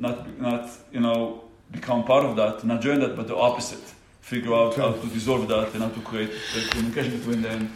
[0.00, 3.94] not not you know become part of that, not join that, but the opposite.
[4.20, 7.72] Figure out how to dissolve that and how to create the communication between them.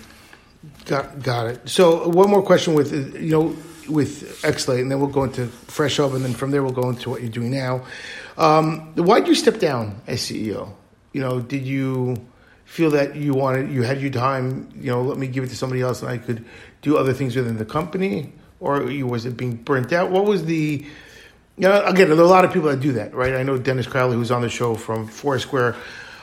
[0.84, 1.68] Got got it.
[1.68, 3.56] So one more question with you know
[3.88, 7.08] with eXelate, and then we'll go into FreshHub, and then from there we'll go into
[7.08, 7.84] what you're doing now.
[8.36, 10.72] Um, why did you step down as CEO?
[11.12, 12.16] You know, did you
[12.70, 14.70] feel that you wanted you had your time?
[14.76, 16.44] You know, let me give it to somebody else, and I could
[16.82, 20.12] do other things within the company, or you, was it being burnt out?
[20.12, 20.86] What was the
[21.56, 23.34] you know, again, there are a lot of people that do that, right?
[23.34, 25.74] I know Dennis Crowley, who's on the show from Foursquare,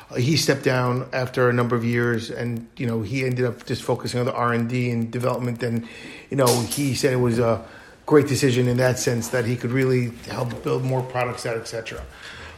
[0.10, 3.66] uh, he stepped down after a number of years, and you know, he ended up
[3.66, 5.62] just focusing on the R and development.
[5.62, 5.86] And
[6.30, 7.64] you know, he said it was a
[8.06, 12.02] great decision in that sense that he could really help build more products out, etc.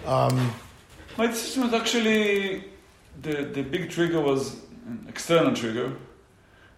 [0.06, 0.54] Um,
[1.18, 2.64] My decision was actually
[3.22, 4.56] the the big trigger was
[4.86, 5.94] an external trigger,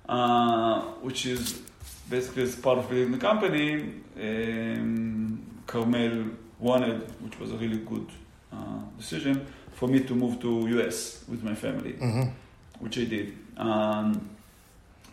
[0.08, 1.62] uh, which is
[2.10, 3.93] basically as part of building the company.
[4.19, 6.25] Um, Carmel
[6.60, 8.08] wanted, which was a really good
[8.51, 12.32] uh, decision, for me to move to US with my family, mhm.
[12.80, 13.38] which I did.
[13.58, 14.30] Um,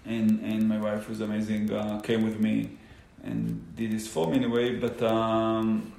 [0.05, 2.71] and and my wife was amazing, uh, came with me
[3.25, 4.77] and did this for me anyway.
[4.77, 5.93] But um,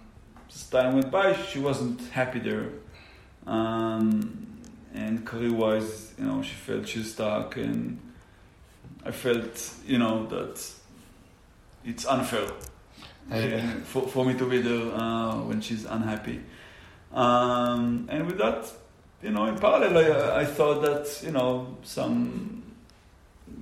[0.50, 2.70] as time went by, she wasn't happy there.
[3.46, 4.49] Um,
[4.94, 8.00] and career-wise, you know, she felt she's stuck, and
[9.06, 10.72] I felt, you know, that
[11.86, 12.48] it's unfair
[13.86, 16.42] for, for me to be there uh, when she's unhappy.
[17.14, 18.72] Um, and with that,
[19.22, 22.64] you know, in parallel, I, I thought that, you know, some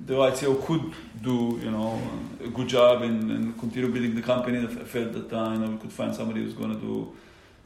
[0.06, 2.00] the right CEO could do, you know,
[2.44, 4.60] a good job and, and continue building the company.
[4.60, 7.12] I felt that, uh, you know, we could find somebody who's going to do,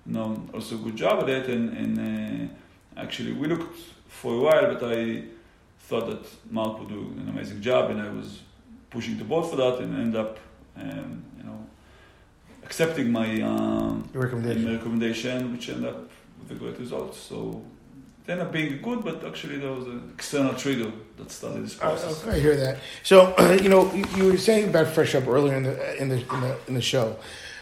[0.05, 1.49] you know, also a good job at it.
[1.49, 2.53] And, and uh,
[2.97, 3.77] actually, we looked
[4.07, 5.23] for a while, but I
[5.79, 8.41] thought that Mark would do an amazing job, and I was
[8.89, 10.37] pushing the board for that, and end up,
[10.77, 11.65] um, you know,
[12.63, 14.73] accepting my um, recommendation.
[14.73, 17.15] recommendation, which ended up with a great result.
[17.15, 17.63] So
[18.25, 21.77] it ended up being good, but actually there was an external trigger that started this
[21.77, 22.25] I, process.
[22.27, 22.77] I hear that.
[23.03, 26.41] So you know, you, you were saying about FreshHub earlier in the in the in
[26.41, 27.17] the, in the show,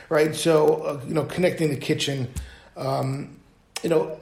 [0.09, 0.35] right?
[0.35, 2.31] So uh, you know, connecting the kitchen.
[2.75, 3.35] Um,
[3.83, 4.19] you know,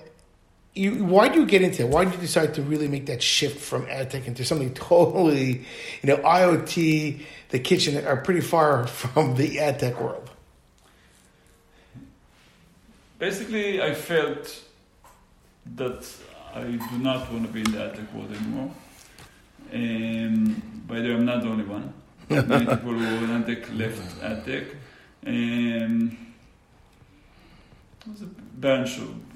[0.77, 1.89] you why do you get into it?
[1.89, 5.65] Why did you decide to really make that shift from ad tech into something totally,
[6.01, 10.29] you know, IoT, the kitchen are pretty far from the ad tech world.
[13.19, 14.63] Basically, I felt
[15.75, 16.07] that
[16.53, 18.71] I do not want to be in the ad tech world anymore.
[19.73, 21.93] Um, by the way, I'm not the only one.
[22.29, 24.63] Many people who were in ad tech left ad tech.
[25.25, 26.17] Um,
[28.05, 28.25] there's a
[28.59, 29.26] bunch of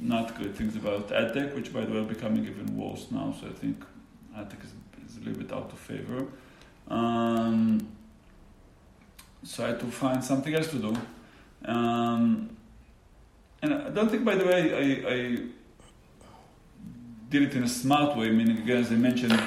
[0.00, 3.34] not good things about ad tech, which by the way are becoming even worse now.
[3.40, 3.84] So I think
[4.36, 4.72] ad tech is,
[5.10, 6.26] is a little bit out of favor.
[6.88, 7.86] Um,
[9.42, 10.96] so I had to find something else to do.
[11.64, 12.56] Um,
[13.62, 15.38] and I don't think, by the way, I, I
[17.28, 18.30] did it in a smart way.
[18.30, 19.38] Meaning, again, as I mentioned,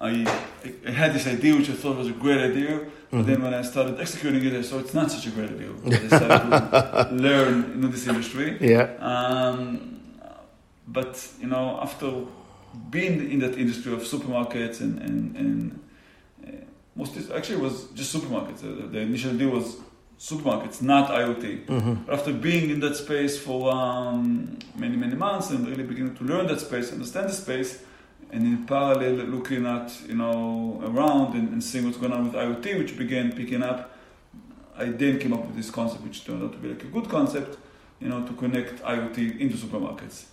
[0.00, 0.42] I,
[0.86, 3.62] I had this idea which I thought was a great idea, but then when I
[3.62, 5.70] started executing it, I saw it's not such a great idea.
[5.84, 8.58] I decided to learn in this industry.
[8.60, 8.90] Yeah.
[9.00, 9.97] Um,
[10.88, 12.24] but you know, after
[12.90, 15.88] being in that industry of supermarkets and and, and
[16.46, 16.50] uh,
[16.96, 18.60] most actually it was just supermarkets.
[18.60, 19.76] The, the initial deal was
[20.18, 21.66] supermarkets, not IoT.
[21.66, 22.10] Mm-hmm.
[22.10, 26.46] After being in that space for um, many many months and really beginning to learn
[26.48, 27.82] that space, understand the space,
[28.30, 32.34] and in parallel looking at you know around and, and seeing what's going on with
[32.34, 33.94] IoT, which began picking up.
[34.76, 37.08] I then came up with this concept, which turned out to be like a good
[37.08, 37.58] concept,
[37.98, 40.26] you know, to connect IoT into supermarkets.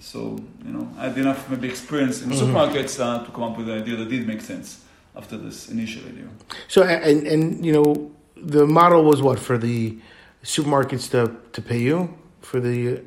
[0.00, 2.40] So, you know, I had enough maybe experience in Mhm.
[2.40, 4.80] supermarkets uh, to come up with an idea that did make sense
[5.16, 6.28] after this initial idea.
[6.68, 9.96] So and and you know the model was what for the
[10.42, 12.08] supermarkets to to pay you
[12.42, 13.00] for the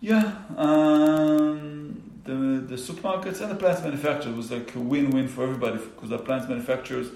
[0.00, 5.78] Yeah, um, the the supermarkets and the plants manufacturers was like a win-win for everybody
[5.78, 7.08] because the plants manufacturers.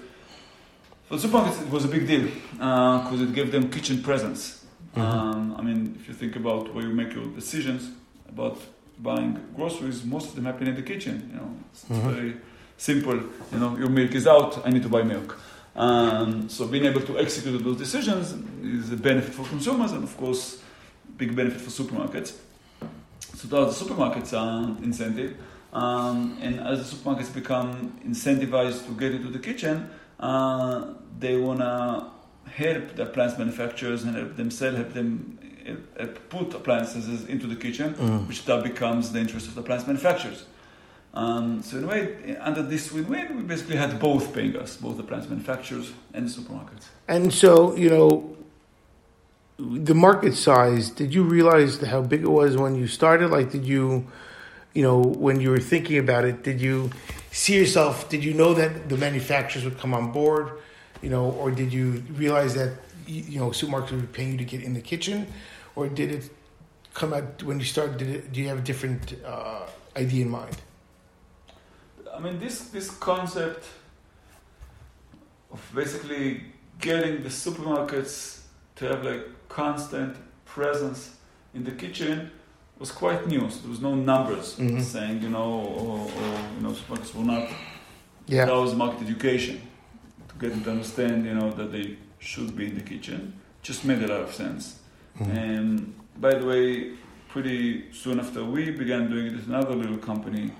[1.07, 4.65] For the supermarkets, it was a big deal because it gave them kitchen presence.
[4.95, 7.91] Um, I mean, if you think about where you make your decisions
[8.29, 8.57] about
[8.99, 11.29] buying groceries, most of them happen in the kitchen.
[11.31, 12.13] You know, it's, Mhm.
[12.13, 12.33] very
[12.77, 13.19] simple.
[13.51, 14.65] You know, your milk is out.
[14.65, 15.37] I need to buy milk.
[15.75, 20.15] Um, so being able to execute those decisions is a benefit for consumers, and of
[20.17, 20.59] course,
[21.17, 22.33] big benefit for supermarkets.
[23.35, 25.35] So that was the supermarkets uh, incentive.
[25.73, 29.89] Um, and as the supermarkets become incentivized to get into the kitchen,
[30.21, 32.05] uh, they want to
[32.49, 35.37] help the appliance manufacturers and help them sell, help them
[36.29, 38.27] put appliances into the kitchen, Mhm.
[38.27, 40.45] which that becomes the interest of the appliance manufacturers.
[41.13, 44.97] Um, so in a way, under this win-win, we basically had both paying us, both
[44.97, 46.85] the appliance manufacturers and the supermarkets.
[47.07, 48.35] and so you know
[49.57, 50.89] the market size.
[50.89, 53.29] Did you realize how big it was when you started?
[53.31, 54.05] Like, did you
[54.73, 56.43] you know when you were thinking about it?
[56.43, 56.89] Did you
[57.31, 58.09] see yourself?
[58.09, 60.49] Did you know that the manufacturers would come on board?
[61.01, 62.71] You know, or did you realize that
[63.07, 65.27] you you know supermarkets would be paying you to get in the kitchen,
[65.75, 66.29] or did it
[66.93, 67.97] come out when you started?
[67.97, 69.65] Did it, do you have a different uh,
[69.97, 70.57] idea in mind?
[72.13, 73.65] I mean, this this concept
[75.51, 76.41] of basically
[76.79, 78.41] getting the supermarkets
[78.77, 80.15] to have like constant
[80.45, 81.15] presence
[81.53, 82.31] in the kitchen
[82.79, 83.49] was quite new.
[83.49, 84.81] So there was no numbers Mhm.
[84.81, 87.47] saying, you know, or, or you know, supermarkets were not.
[88.27, 88.45] Yeah.
[88.45, 89.61] That was market education
[90.27, 93.33] to get them to understand, you know, that they should be in the kitchen.
[93.61, 94.79] Just made a lot of sense.
[95.19, 95.37] Mhm.
[95.37, 96.91] And by the way,
[97.29, 100.51] pretty soon after we began doing it, another little company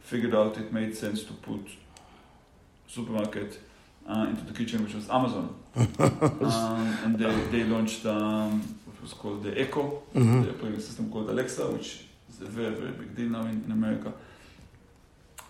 [0.00, 1.60] figured out it made sense to put
[2.86, 3.58] supermarket
[4.08, 5.54] uh, into the kitchen, which was Amazon.
[5.76, 10.44] um, and they, they launched um, what was called the Echo, Mhm.
[10.44, 13.72] the operating system called Alexa, which is a very, very big deal now in, in
[13.72, 14.12] America.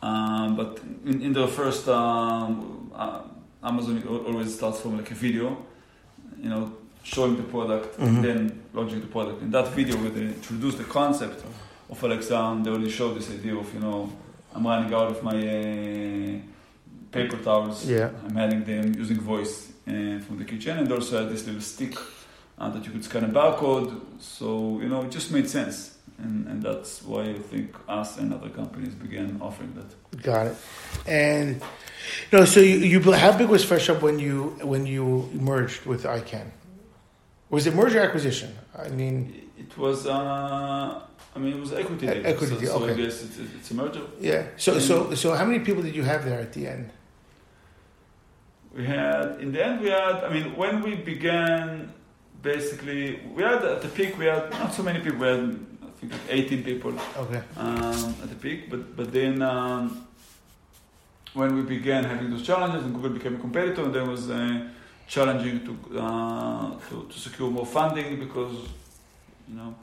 [0.03, 3.23] Um, but in, in the first, um, uh,
[3.63, 5.57] Amazon al- always starts from like a video,
[6.41, 6.73] you know,
[7.03, 8.07] showing the product Mhm.
[8.07, 9.43] and then launching the product.
[9.43, 11.45] In that video, where they introduced the concept
[11.91, 14.11] of Alexa, they already showed this idea of, you know,
[14.55, 16.39] I'm running out of my uh,
[17.11, 17.85] paper towels.
[17.87, 18.11] Yeah.
[18.27, 19.93] I'm adding them using voice uh,
[20.27, 21.95] from the kitchen, and also had this little stick
[22.59, 23.91] uh, that you could scan a barcode.
[24.21, 28.33] So you know, it just made sense, and and that's why I think us and
[28.33, 30.23] other companies began offering that.
[30.23, 30.57] Got it.
[31.07, 31.61] And
[32.33, 36.47] no, so you, you how big was FreshHub when you when you merged with ICANN?
[37.53, 38.51] Was it merger acquisition?
[38.77, 41.01] I mean, It was, uh,
[41.37, 42.07] I mean, it was equity.
[42.07, 42.27] Deal.
[42.33, 43.03] equity so, deal, so I okay.
[43.03, 44.05] guess it's, it's a merger.
[44.21, 44.43] yeah.
[44.57, 46.87] So so so how many people did you have there at the end?
[48.77, 51.93] We had, in the end, we had, I mean, when we began,
[52.51, 55.43] basically, we had at the peak, we had not so many people, we had,
[55.89, 56.93] I think, 18 people
[57.25, 57.43] Okay.
[57.59, 60.07] um, at the peak, but, but then um,
[61.35, 64.69] when we began having those challenges and Google became a competitor, and then was uh,
[65.07, 68.55] challenging to, uh, to, to secure more funding because,
[69.49, 69.75] you know,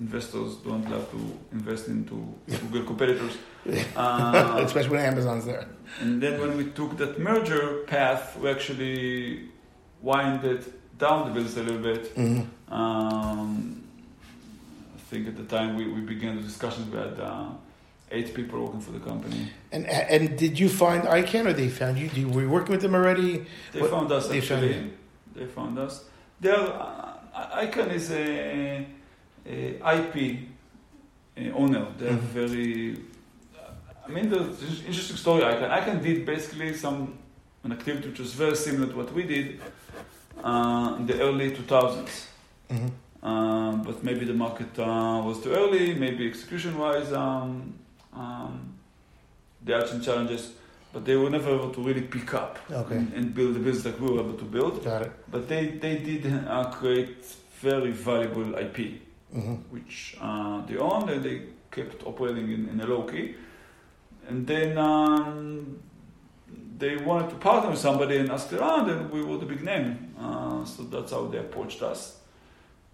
[0.00, 3.36] investors don't love to invest into Google competitors.
[3.96, 5.66] Uh, Especially when Amazon's there.
[6.00, 9.48] and then when we took that merger path, we actually
[10.00, 10.64] winded
[10.98, 12.14] down the business a little bit.
[12.16, 12.46] Mhm.
[12.70, 13.82] Um,
[14.96, 17.48] I think at the time we, we began the discussions, we had uh,
[18.10, 19.50] eight people working for the company.
[19.72, 22.08] And and did you find ICANN or they found you?
[22.14, 23.44] You were you working with them already?
[23.72, 24.84] They What- found us they found actually.
[24.84, 24.90] you?
[25.34, 26.04] They found us.
[26.40, 28.86] They're, uh, Icon is a,
[29.46, 29.58] a
[29.96, 30.38] IP
[31.38, 31.86] uh, owner.
[31.98, 32.32] They're Mhm.
[32.38, 32.96] very.
[34.06, 34.38] I mean, the
[34.86, 35.42] interesting story.
[35.44, 35.70] Icon.
[35.70, 37.18] Icon did basically some
[37.64, 39.60] an activity which was very similar to what we did
[40.44, 42.26] uh, in the early 2000s.
[42.70, 42.90] Mhm.
[43.22, 45.94] Um, but maybe the market uh, was too early.
[45.94, 47.74] Maybe execution-wise, um,
[48.16, 48.74] um,
[49.64, 50.52] they had some challenges,
[50.92, 52.96] but they were never able to really pick up Okay.
[52.96, 54.82] and, and build the business like we were able to build.
[54.84, 55.12] Got it.
[55.30, 57.24] But they, they did uh, create
[57.60, 59.00] very valuable IP,
[59.32, 63.34] hmm which uh, they owned and they kept operating in, in a low key.
[64.28, 65.78] And then um,
[66.78, 70.14] they wanted to partner with somebody and asked around, and we were the big name.
[70.18, 72.15] Uh, so that's how they approached us.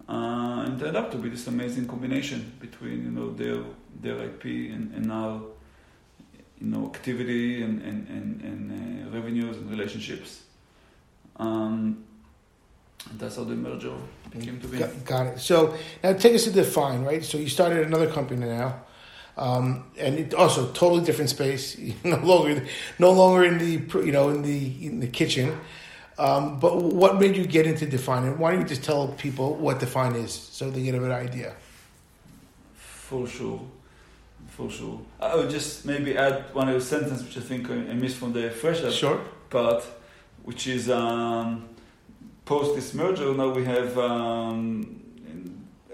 [0.07, 3.63] Uh, and ended up to be this amazing combination between you know their
[4.01, 5.41] their IP and, and our
[6.59, 10.43] you know activity and and, and, and uh, revenues and relationships.
[11.37, 12.03] Um,
[13.17, 13.93] that's how the merger
[14.29, 14.79] became to be.
[14.79, 15.39] Got, got it.
[15.39, 17.23] So now take us to define, right?
[17.23, 18.81] So you started another company now,
[19.37, 21.77] um, and it also totally different space.
[22.03, 22.65] no longer,
[22.99, 25.59] no longer in the you know in the in the kitchen.
[26.17, 28.23] Um, but what made you get into Define?
[28.25, 31.13] And why don't you just tell people what Define is so they get a better
[31.13, 31.55] idea?
[32.75, 33.61] For sure.
[34.49, 34.99] For sure.
[35.19, 38.49] I would just maybe add one other sentence which I think I missed from the
[38.51, 39.19] fresh Sure.
[39.49, 39.83] part,
[40.43, 41.69] which is um,
[42.45, 45.01] post this merger, now we have um,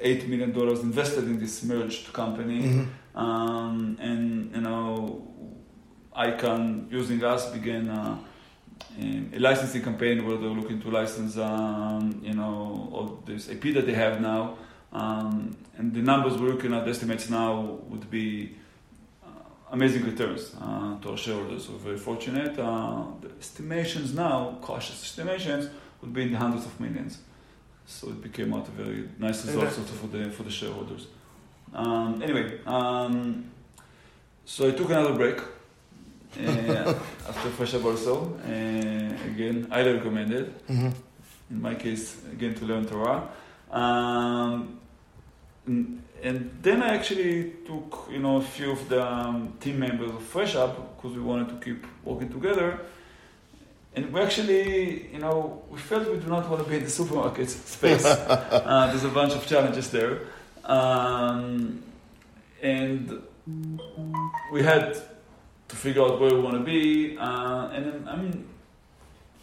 [0.04, 0.52] $8 million
[0.82, 2.62] invested in this merged company.
[2.62, 2.84] hmm
[3.16, 5.22] Um, and, you know,
[6.16, 8.18] ICANN using us began uh,
[8.98, 13.74] um, a licensing campaign where they're looking to license, um, you know, all this IP
[13.74, 14.58] that they have now.
[14.92, 18.56] Um, and the numbers we're looking at, estimates now, would be
[19.24, 19.28] uh,
[19.72, 21.70] amazing returns uh, to our shareholders.
[21.70, 22.58] We're very fortunate.
[22.58, 25.70] Uh, the estimations now, cautious estimations,
[26.02, 27.20] would be in the hundreds of millions.
[27.86, 31.08] So it became out a very nice result also for the for the shareholders.
[31.74, 33.50] Um, anyway, um,
[34.46, 35.40] so I took another break
[36.38, 38.34] after FreshHub also.
[38.46, 40.54] Uh, again, highly recommended.
[40.68, 40.90] hmm
[41.52, 43.28] In my case, again to learn Torah.
[43.72, 44.80] Um,
[45.66, 50.12] and, and then I actually took you know a few of the um, team members
[50.12, 52.80] of FreshHub because we wanted to keep working together.
[53.96, 56.90] And we actually, you know, we felt we do not want to be in the
[57.00, 58.06] supermarket space.
[58.06, 60.20] uh, there's a bunch of challenges there.
[60.66, 61.82] Um,
[62.62, 63.22] and
[64.52, 65.02] we had
[65.70, 67.18] to figure out where we want to be.
[67.18, 68.46] Uh, and then, I mean,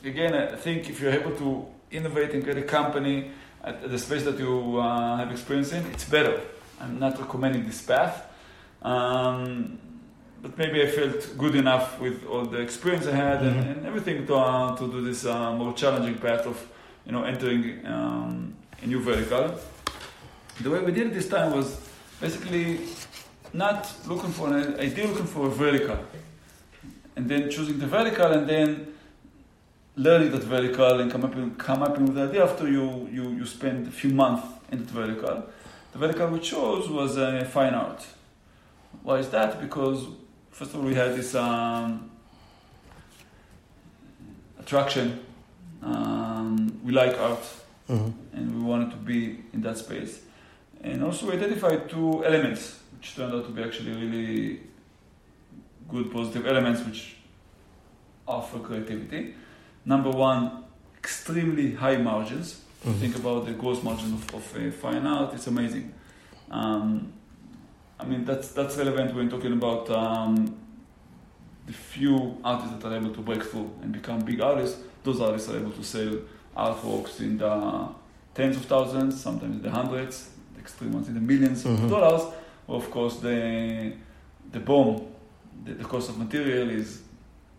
[0.05, 3.31] again, I think if you're able to innovate and create a company
[3.65, 6.41] at, at the space that you uh, have experience in, it's better.
[6.81, 8.23] I'm not recommending this path.
[8.83, 9.79] Um,
[10.43, 13.71] but maybe I felt good enough with all the experience I had and, Mhm.
[13.77, 16.57] and everything to, uh, to do this uh, more challenging path of,
[17.07, 19.55] you know, entering um, a new vertical.
[20.61, 21.81] The way we did it this time was
[22.21, 22.81] basically
[23.57, 25.99] not looking for an idea, looking for a vertical,
[27.17, 28.93] and then choosing the vertical, and then
[29.97, 33.31] learning that vertical and come up with, come up with the idea after you, you,
[33.31, 35.45] you spend a few months in that vertical.
[35.93, 38.07] The vertical we chose was uh, fine art.
[39.03, 39.61] Why is that?
[39.61, 40.07] Because
[40.51, 42.11] first of all, we had this um,
[44.59, 45.25] attraction.
[45.83, 47.45] Um, we like art,
[47.87, 50.21] hmm and we wanted to be in that space.
[50.83, 54.61] And also, we identified two elements, which turned out to be actually really
[55.89, 57.17] good, positive elements, which
[58.27, 59.35] offer creativity.
[59.85, 60.65] Number one,
[60.99, 62.63] extremely high margins.
[62.85, 62.99] Mhm.
[63.01, 65.93] Think about the gross margin of, of uh, fine art; it's amazing.
[66.51, 67.13] Um,
[68.01, 70.57] I mean, that's that's relevant when talking about um,
[71.67, 74.79] the few artists that are able to break through and become big artists.
[75.05, 76.13] Those artists are able to sell
[76.57, 77.89] artworks in the
[78.35, 81.85] tens of thousands, sometimes in the hundreds, extreme ones in the 1000000s Mhm.
[81.85, 82.23] of dollars.
[82.69, 83.93] Of course, the
[84.53, 85.07] the bomb,
[85.65, 87.03] the, the cost of material is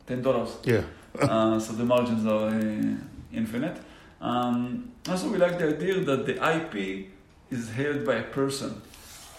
[0.05, 0.57] ten dollars.
[0.63, 0.83] Yeah.
[1.21, 2.95] uh, so the margins are uh,
[3.33, 3.77] infinite.
[4.21, 7.07] Um, also, we like the idea that the IP
[7.49, 8.81] is held by a person,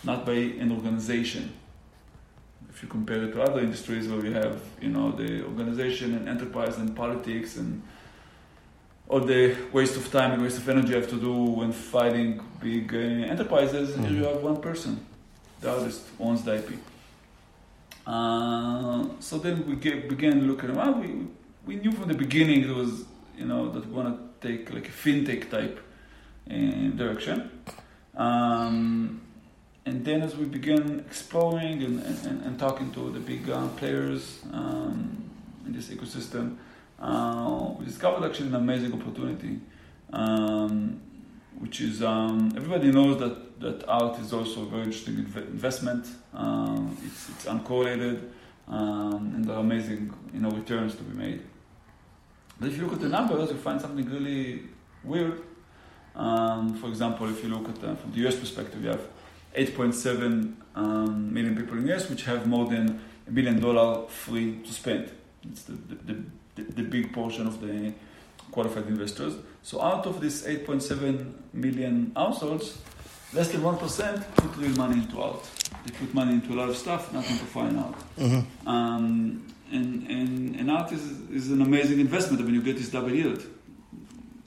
[0.03, 1.53] not by an organization.
[2.71, 6.29] If you compare it to other industries where you have, you know, the organization and
[6.29, 7.83] enterprise and politics and
[9.09, 12.41] all the waste of time and waste of energy you have to do when fighting
[12.61, 15.05] big uh, enterprises, here you have one person.
[15.61, 16.71] The artist owns the IP.
[18.07, 21.01] Uh, so then we get, began looking around.
[21.01, 21.27] We,
[21.67, 23.05] we knew from the beginning it was,
[23.37, 25.81] you know, that we want to take like a fintech type
[26.51, 26.55] uh,
[26.97, 27.51] direction.
[28.17, 29.21] Um,
[29.85, 34.39] and then as we began exploring and, and, and talking to the big uh, players
[34.53, 35.31] um,
[35.67, 36.57] in this ecosystem,
[37.01, 39.61] uh, we discovered actually an amazing opportunity,
[40.13, 41.01] um,
[41.59, 46.07] which is um, everybody knows that, that art is also a very interesting inv- investment.
[46.33, 48.23] Um, it's, it's uncorrelated,
[48.69, 51.43] um, and there are amazing you know returns to be made.
[52.61, 54.63] But if you look at the numbers, you find something really
[55.05, 55.43] weird.
[56.15, 59.07] Um, for example, if you look at uh, from the US perspective, you have
[59.57, 64.59] 8.7 um, million people in the US, which have more than a billion dollar free
[64.65, 65.11] to spend.
[65.45, 66.25] It's the, the,
[66.57, 67.93] the, the big portion of the
[68.51, 69.35] qualified investors.
[69.63, 72.79] So out of this 8.7 million households,
[73.33, 75.45] less than 1% put real money into art.
[75.85, 77.95] They put money into a lot of stuff, nothing to find out.
[78.19, 78.69] Mm-hmm.
[78.69, 82.41] Um, and, and, and art is, is an amazing investment.
[82.41, 83.45] I mean, you get this double yield.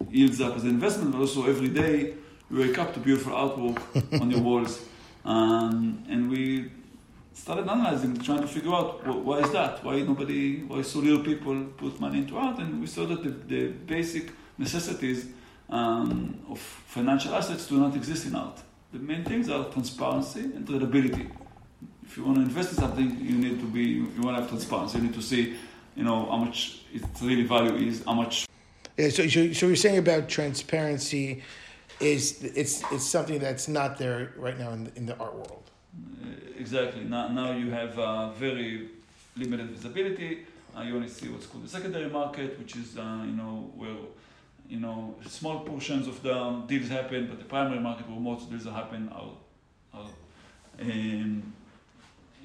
[0.09, 2.15] Yields up as an investment, but also every day
[2.49, 3.79] you wake up to beautiful artwork
[4.19, 4.83] on your walls.
[5.23, 6.71] Um, and we
[7.33, 9.83] started analyzing, trying to figure out why is that?
[9.83, 12.59] Why nobody, why so little people put money into art?
[12.59, 15.27] And we saw that the, the basic necessities
[15.69, 18.59] um, of financial assets do not exist in art.
[18.91, 21.31] The main things are transparency and tradability.
[22.03, 24.49] If you want to invest in something, you need to be, you want to have
[24.49, 24.97] transparency.
[24.97, 25.55] You need to see,
[25.95, 28.47] you know, how much its really value is, how much.
[28.97, 31.41] Yeah, so, so, so you're saying about transparency
[32.01, 35.69] is it's it's something that's not there right now in the, in the art world.
[36.23, 36.27] Uh,
[36.57, 37.03] exactly.
[37.03, 38.89] Now, now you have uh, very
[39.37, 40.45] limited visibility.
[40.75, 43.95] Uh, you only see what's called the secondary market, which is uh, you know where
[44.71, 46.33] you know small portions of the
[46.65, 49.33] deals happen, but the primary market where most deals happen are,
[49.93, 50.09] are
[50.79, 51.53] um,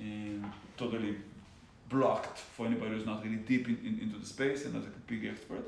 [0.01, 1.14] um, totally
[1.89, 4.89] blocked for anybody who's not really deep in, in, into the space and not a
[5.07, 5.64] big expert.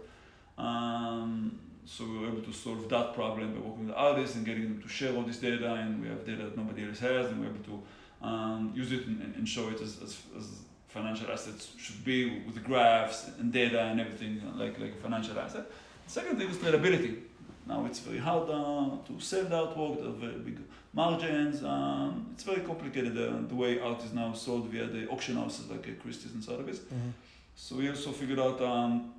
[0.59, 4.65] Um, so we were able to solve that problem by working with artists and getting
[4.65, 7.41] them to share all this data, and we have data that nobody else has, and
[7.41, 10.47] we're able to um, use it and, and, show it as, as, as,
[10.89, 15.67] financial assets should be with graphs and data and everything like, like a financial asset.
[16.09, 17.19] The second thing is tradability.
[17.67, 20.59] Now it's very hard uh, to sell the artwork, there are very big
[20.95, 21.63] margins.
[21.63, 25.69] Um, it's very complicated uh, the way art is now sold via the auction houses
[25.71, 26.79] like uh, Christie's and Sotheby's.
[26.79, 27.11] Mm-hmm.
[27.57, 29.13] So we also figured out um,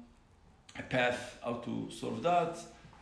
[0.80, 2.58] a path how to solve that.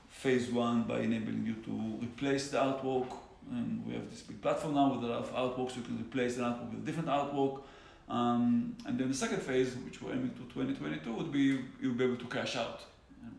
[0.09, 3.07] Phase one by enabling you to replace the artwork.
[3.49, 5.77] And we have this big platform now with a lot of artworks.
[5.77, 7.61] You can replace the artwork with a different artwork.
[8.09, 12.03] Um, and then the second phase, which we're aiming to 2022, would be you'll be
[12.03, 12.81] able to cash out.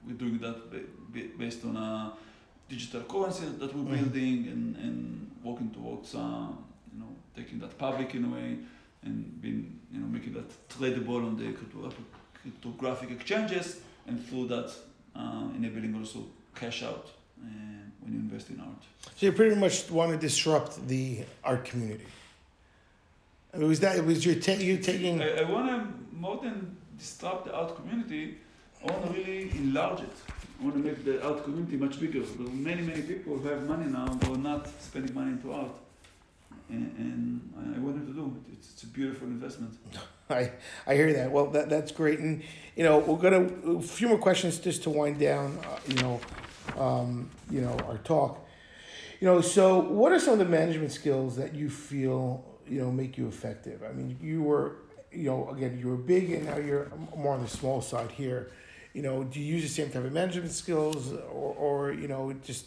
[0.07, 2.12] We're doing that based on a
[2.68, 6.18] digital currency that we're building and, and working towards uh,
[6.93, 8.59] you know taking that public in a way
[9.03, 11.55] and being you know making that tradable on the
[12.43, 14.70] cryptographic exchanges and through that
[15.16, 17.07] uh, enabling also cash out
[17.43, 17.47] uh,
[18.01, 18.82] when you invest in art.
[19.16, 22.07] So you pretty much want to disrupt the art community.
[23.55, 25.22] I mean, was that was your ta- you taking?
[25.22, 28.39] I, I want to more than disrupt the art community.
[28.83, 30.16] I want to really enlarge it.
[30.61, 32.20] I want to make the art community much bigger.
[32.20, 35.74] Are many many people who have money now who are not spending money into art
[36.68, 38.53] and, and I wanted to do it.
[38.55, 39.74] It's, it's a beautiful investment.
[40.31, 40.53] I
[40.87, 41.31] I hear that.
[41.31, 42.43] Well, that that's great, and
[42.76, 43.45] you know we're gonna
[43.79, 45.59] a few more questions just to wind down.
[45.64, 46.20] Uh, you know,
[46.76, 48.45] um, you know our talk.
[49.20, 52.93] You know, so what are some of the management skills that you feel you know
[52.93, 53.83] make you effective?
[53.83, 54.76] I mean, you were
[55.11, 58.51] you know again you were big, and now you're more on the small side here.
[58.95, 62.32] You know, do you use the same type of management skills, or or you know
[62.45, 62.66] just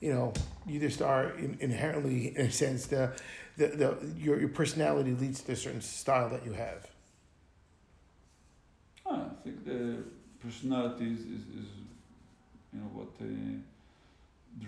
[0.00, 0.32] you know,
[0.66, 3.12] you just are in, inherently, in a sense, the,
[3.56, 6.86] the, the your, your personality leads to a certain style that you have.
[9.06, 9.98] Ah, I think the
[10.42, 11.68] personality is, is, is
[12.72, 13.26] you know, what uh,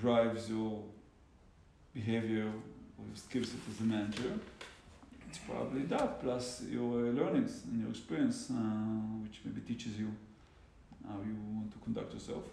[0.01, 0.83] drives your
[1.95, 2.45] behavior
[2.99, 4.33] or your skill set as a manager.
[5.29, 8.55] It's probably that, plus your learnings and your experience, uh,
[9.23, 10.13] which maybe teaches you
[11.09, 12.45] how you want to conduct yourself.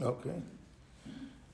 [0.00, 0.42] Okay.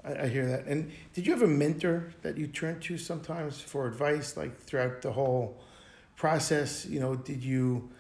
[0.05, 0.67] I, I, hear that.
[0.67, 5.03] And did you have a mentor that you turned to sometimes for advice, like throughout
[5.03, 5.61] the whole
[6.15, 6.87] process?
[6.87, 7.91] You know, did you,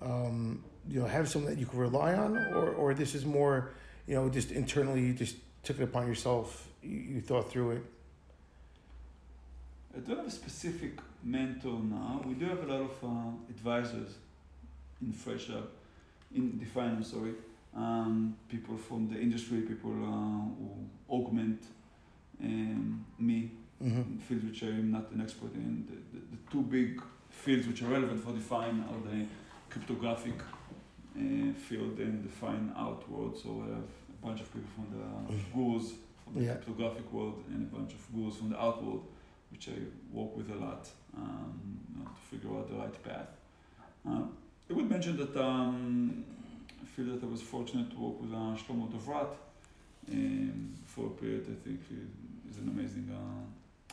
[0.00, 3.70] um, you know, have someone that you could rely on, or or this is more,
[4.06, 7.84] you know, just internally you just took it upon yourself, you, you thought through it.
[9.94, 12.22] I don't have a specific mentor now.
[12.26, 14.14] We do have a lot of uh, advisors
[15.00, 15.66] in FreshHub,
[16.34, 17.34] in the finance, sorry
[17.76, 20.06] um, people from the industry, people uh,
[20.58, 21.64] who augment
[22.42, 23.50] um, me
[23.82, 24.00] mm-hmm.
[24.00, 25.86] in fields which I'm not an expert in.
[25.88, 29.26] The, the, the, two big fields which are relevant for Define are the
[29.70, 30.34] cryptographic
[31.16, 33.38] uh, field and the fine art world.
[33.42, 35.70] So I have a bunch of people from the mm-hmm.
[35.70, 35.92] gurus
[36.24, 36.54] from the yeah.
[36.54, 39.06] cryptographic world and a bunch of gurus from the art world,
[39.50, 39.78] which I
[40.12, 43.28] work with a lot um, you know, to figure out the right path.
[44.06, 44.24] Uh,
[44.70, 46.24] I would mention that um,
[46.82, 49.28] I feel that I was fortunate to work with uh, Shlomo Dovrat
[50.10, 51.42] um, for a period.
[51.42, 53.44] I think he's an amazing uh,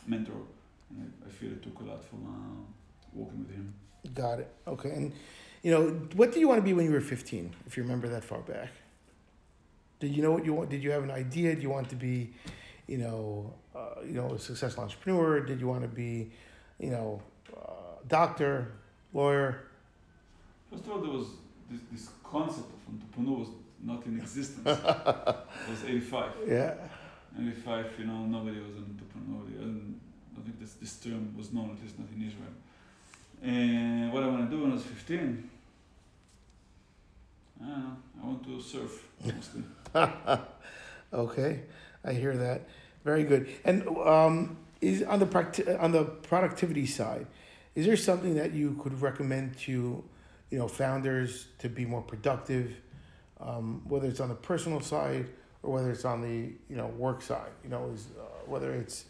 [0.08, 0.42] mentor.
[0.90, 2.62] And I, I, feel I took a lot from uh,
[3.14, 3.74] working with him.
[4.14, 4.52] Got it.
[4.68, 4.90] Okay.
[4.90, 5.14] And,
[5.64, 8.08] you know, what did you want to be when you were 15, if you remember
[8.10, 8.70] that far back?
[10.00, 10.70] Did you know what you want?
[10.70, 11.54] Did you have an idea?
[11.54, 12.32] Did you want to be,
[12.88, 15.42] you know, uh, you know, a successful entrepreneur?
[15.42, 16.32] Did you want to be,
[16.80, 17.22] you know,
[17.56, 18.74] uh, doctor?
[19.14, 19.69] lawyer.
[20.70, 21.28] First of all, there was
[21.70, 23.50] this, this concept of entrepreneur was
[23.84, 24.66] not in existence.
[24.66, 26.32] it was 85.
[26.48, 26.74] Yeah.
[27.40, 29.62] 85, you know, nobody was an entrepreneur.
[29.62, 30.00] And
[30.32, 32.54] I don't think this, this term was known, at least not in Israel.
[33.42, 35.50] And what I want to do when I was 15,
[37.62, 39.64] I, know, I want to surf mostly.
[41.14, 41.62] okay,
[42.04, 42.68] I hear that.
[43.06, 43.50] Very good.
[43.64, 47.28] And um, is on the practi- on the productivity side,
[47.76, 50.04] is there something that you could recommend to,
[50.50, 52.76] you know, founders to be more productive,
[53.39, 55.28] um, whether it's on the personal side
[55.64, 57.52] or whether it's on the you know work side?
[57.64, 59.06] You know, is uh, whether it's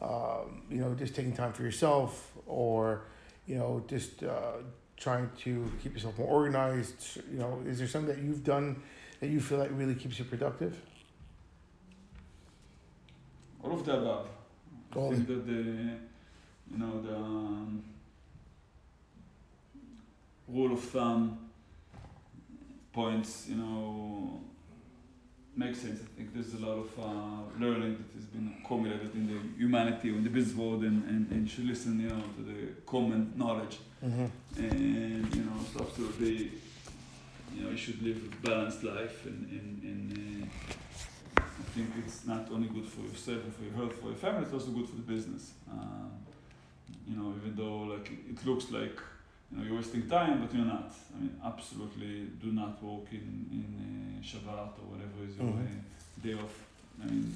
[0.00, 3.02] um, you know just taking time for yourself or
[3.46, 4.52] you know just uh,
[4.96, 7.20] trying to keep yourself more organized.
[7.30, 8.82] You know, is there something that you've done
[9.20, 10.80] that you feel like really keeps you productive?
[13.62, 14.28] All of the above.
[14.92, 17.82] I All think that the, you know, the um,
[20.48, 21.38] rule of thumb
[22.92, 24.40] points, you know,
[25.56, 26.00] makes sense.
[26.00, 30.08] I think there's a lot of uh, learning that has been accumulated in the humanity,
[30.10, 33.32] in the business world, and, and, and you should listen, you know, to the common
[33.36, 33.78] knowledge.
[34.04, 34.26] Mm-hmm.
[34.56, 36.52] And, you know, so absolutely,
[37.54, 40.50] you know, you should live a balanced life and, and, and
[41.36, 44.16] uh, I think it's not only good for yourself and for your health, for your
[44.16, 45.52] family, it's also good for the business.
[45.70, 46.12] Um,
[47.08, 48.98] you know, even though like it looks like
[49.50, 50.92] you know you're wasting time, but you're not.
[51.14, 53.26] I mean, absolutely, do not work in
[53.58, 53.66] in
[54.20, 55.66] uh, Shabbat or whatever is your Mhm.
[55.66, 56.56] uh, day off.
[57.02, 57.34] I mean,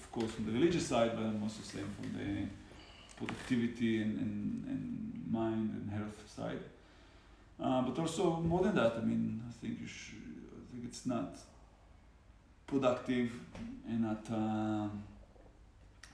[0.00, 2.46] of course, from the religious side, but I'm also saying from the
[3.16, 4.82] productivity and, and, and
[5.30, 6.62] mind and health side.
[7.60, 10.18] Uh, but also more than that, I mean, I think you should.
[10.58, 11.30] I think it's not
[12.66, 13.30] productive
[13.88, 15.02] and not um,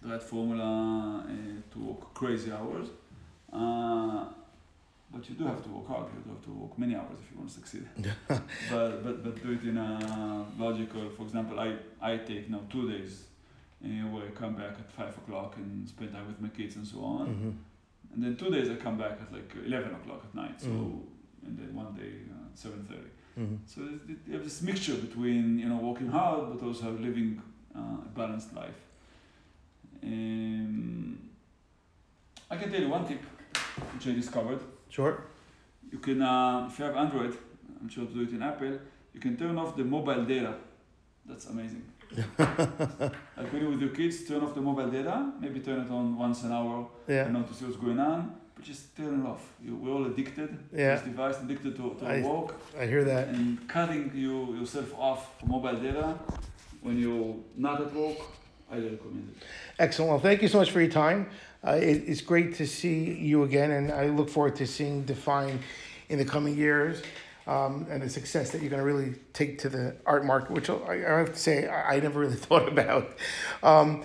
[0.02, 2.88] the right formula uh, to work crazy hours.
[5.12, 6.06] But you do have to work hard.
[6.14, 7.84] You do have to work many hours if you want to succeed.
[8.28, 11.11] but, but but do it in a logical.
[11.16, 13.24] For example, I I take now two days
[13.84, 16.86] uh, where I come back at five o'clock and spend time with my kids and
[16.86, 17.26] so on.
[17.28, 17.50] Mm-hmm.
[18.12, 20.61] And then two days I come back at like eleven o'clock at night.
[20.61, 21.00] So Mhm.
[21.46, 23.11] and then one day uh, seven thirty.
[23.38, 23.56] Mm-hmm.
[23.66, 23.80] So
[24.26, 27.42] you have this mixture between you know working hard but also living
[27.74, 28.80] uh, a balanced life.
[30.02, 31.18] Um,
[32.50, 33.22] I can tell you one tip
[33.94, 34.61] which I discovered.
[34.91, 35.22] Sure.
[35.91, 37.36] You can, uh, if you have Android,
[37.80, 38.78] I'm sure to do it in Apple,
[39.14, 40.55] you can turn off the mobile data.
[41.24, 41.84] That's amazing.
[42.38, 45.32] like when you're with your kids, turn off the mobile data.
[45.41, 47.26] Maybe turn it on once an hour Yeah.
[47.26, 48.34] you know, to see what's going on.
[48.55, 49.43] But just turn it off.
[49.64, 50.97] You, we're all addicted Yeah.
[50.97, 53.28] to this device, addicted to, to I- work I hear that.
[53.28, 56.18] and cutting you yourself off from mobile data
[56.82, 58.18] when you're not at work,
[58.72, 59.43] I recommend it.
[59.78, 60.11] Excellent.
[60.11, 61.28] Well, thank you so much for your time.
[61.66, 65.61] Uh, it, it's great to see you again, and I look forward to seeing Define
[66.08, 67.02] in the coming years
[67.46, 70.70] um, and the success that you're going to really take to the art market, which
[70.70, 73.16] I, I have to say I, I never really thought about.
[73.62, 74.04] Um,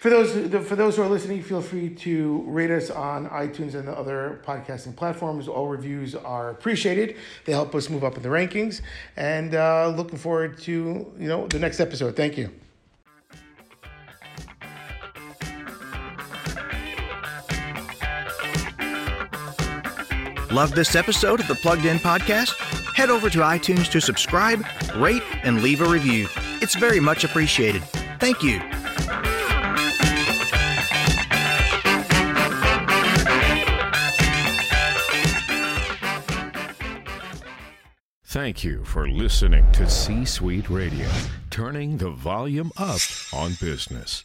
[0.00, 0.30] for those
[0.68, 4.40] for those who are listening, feel free to rate us on iTunes and the other
[4.46, 5.48] podcasting platforms.
[5.48, 7.16] All reviews are appreciated.
[7.46, 8.80] They help us move up in the rankings.
[9.16, 10.72] And uh, looking forward to
[11.18, 12.14] you know the next episode.
[12.14, 12.67] Thank you.
[20.58, 22.58] Love this episode of the Plugged In Podcast?
[22.92, 26.26] Head over to iTunes to subscribe, rate, and leave a review.
[26.60, 27.80] It's very much appreciated.
[28.18, 28.58] Thank you.
[38.24, 41.08] Thank you for listening to C Suite Radio,
[41.50, 42.98] turning the volume up
[43.32, 44.24] on business.